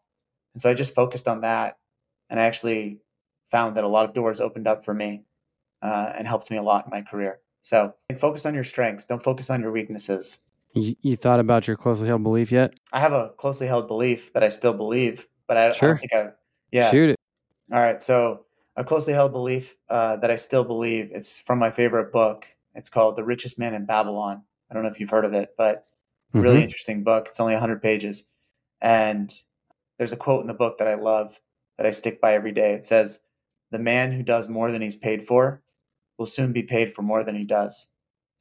[0.53, 1.79] And so I just focused on that,
[2.29, 2.99] and I actually
[3.47, 5.23] found that a lot of doors opened up for me
[5.83, 7.39] uh, and helped me a lot in my career.
[7.61, 9.05] So focus on your strengths.
[9.05, 10.39] Don't focus on your weaknesses.
[10.73, 12.73] You, you thought about your closely held belief yet?
[12.91, 16.13] I have a closely held belief that I still believe, but I, I don't think
[16.13, 16.29] I.
[16.71, 16.89] Yeah.
[16.89, 17.15] Shoot it.
[17.71, 18.01] All right.
[18.01, 21.09] So a closely held belief uh, that I still believe.
[21.13, 22.47] It's from my favorite book.
[22.73, 24.41] It's called The Richest Man in Babylon.
[24.71, 25.85] I don't know if you've heard of it, but
[26.33, 26.63] really Mhm.
[26.63, 27.27] interesting book.
[27.27, 28.27] It's only 100 pages,
[28.81, 29.31] and
[29.97, 31.39] there's a quote in the book that I love
[31.77, 32.73] that I stick by every day.
[32.73, 33.19] It says,
[33.71, 35.61] "The man who does more than he's paid for
[36.23, 37.87] will soon be paid for more than he does."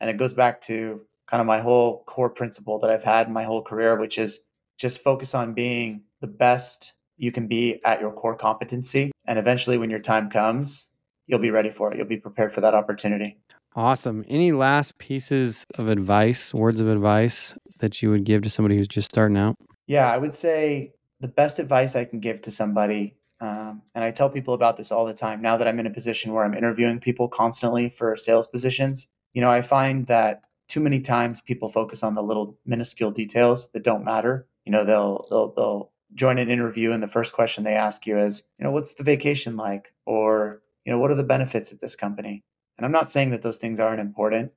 [0.00, 3.32] And it goes back to kind of my whole core principle that I've had in
[3.32, 4.44] my whole career, which is
[4.78, 9.10] just focus on being the best you can be at your core competency.
[9.26, 10.88] And eventually, when your time comes,
[11.26, 11.96] you'll be ready for it.
[11.96, 13.38] You'll be prepared for that opportunity.
[13.74, 14.24] Awesome.
[14.28, 18.88] Any last pieces of advice, words of advice that you would give to somebody who's
[18.88, 19.56] just starting out?
[19.86, 24.12] Yeah, I would say the best advice I can give to somebody, um, and I
[24.12, 26.55] tell people about this all the time now that I'm in a position where I'm
[26.55, 29.09] interviewing people constantly for sales positions.
[29.34, 33.68] You know, I find that too many times people focus on the little minuscule details
[33.72, 34.47] that don't matter.
[34.64, 38.16] You know, they'll they'll they'll join an interview and the first question they ask you
[38.16, 41.80] is, you know, what's the vacation like, or you know, what are the benefits at
[41.80, 42.45] this company?
[42.78, 44.53] And I'm not saying that those things aren't important.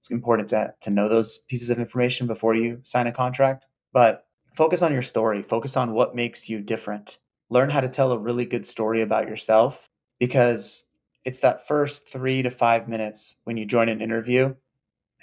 [0.00, 4.26] It's important to to know those pieces of information before you sign a contract, but
[4.54, 7.18] focus on your story focus on what makes you different
[7.50, 9.88] learn how to tell a really good story about yourself
[10.18, 10.84] because
[11.24, 14.54] it's that first three to five minutes when you join an interview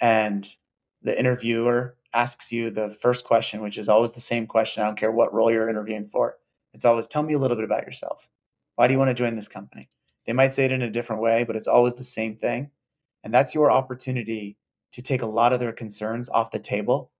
[0.00, 0.56] and
[1.02, 4.96] the interviewer asks you the first question which is always the same question i don't
[4.96, 6.36] care what role you're interviewing for.
[6.72, 8.28] It's always tell me a little bit about yourself.
[8.74, 9.88] Why do you want to join this company?
[10.26, 12.70] They might say it in a different way but it's always the same thing
[13.24, 14.56] and that's your opportunity
[14.92, 17.10] to take a lot of their concerns off the table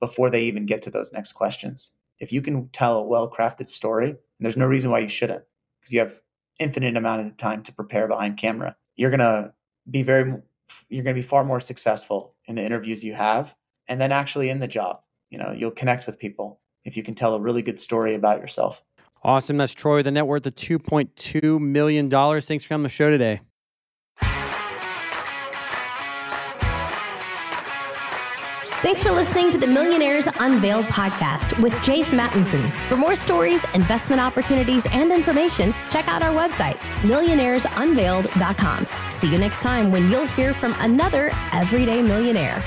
[0.00, 1.92] before they even get to those next questions.
[2.20, 5.42] If you can tell a well-crafted story, and there's no reason why you shouldn't,
[5.80, 6.20] because you have
[6.58, 8.76] infinite amount of time to prepare behind camera.
[8.96, 9.54] You're gonna
[9.90, 10.42] be very,
[10.88, 13.54] you're gonna be far more successful in the interviews you have,
[13.88, 15.00] and then actually in the job.
[15.30, 18.40] You know, you'll connect with people if you can tell a really good story about
[18.40, 18.82] yourself.
[19.22, 19.56] Awesome.
[19.56, 22.08] That's Troy a net worth of $2.2 million.
[22.08, 23.40] Thanks for coming on the show today.
[28.80, 32.70] Thanks for listening to the Millionaires Unveiled podcast with Jace Mattinson.
[32.88, 38.86] For more stories, investment opportunities, and information, check out our website, millionairesunveiled.com.
[39.10, 42.62] See you next time when you'll hear from another everyday millionaire.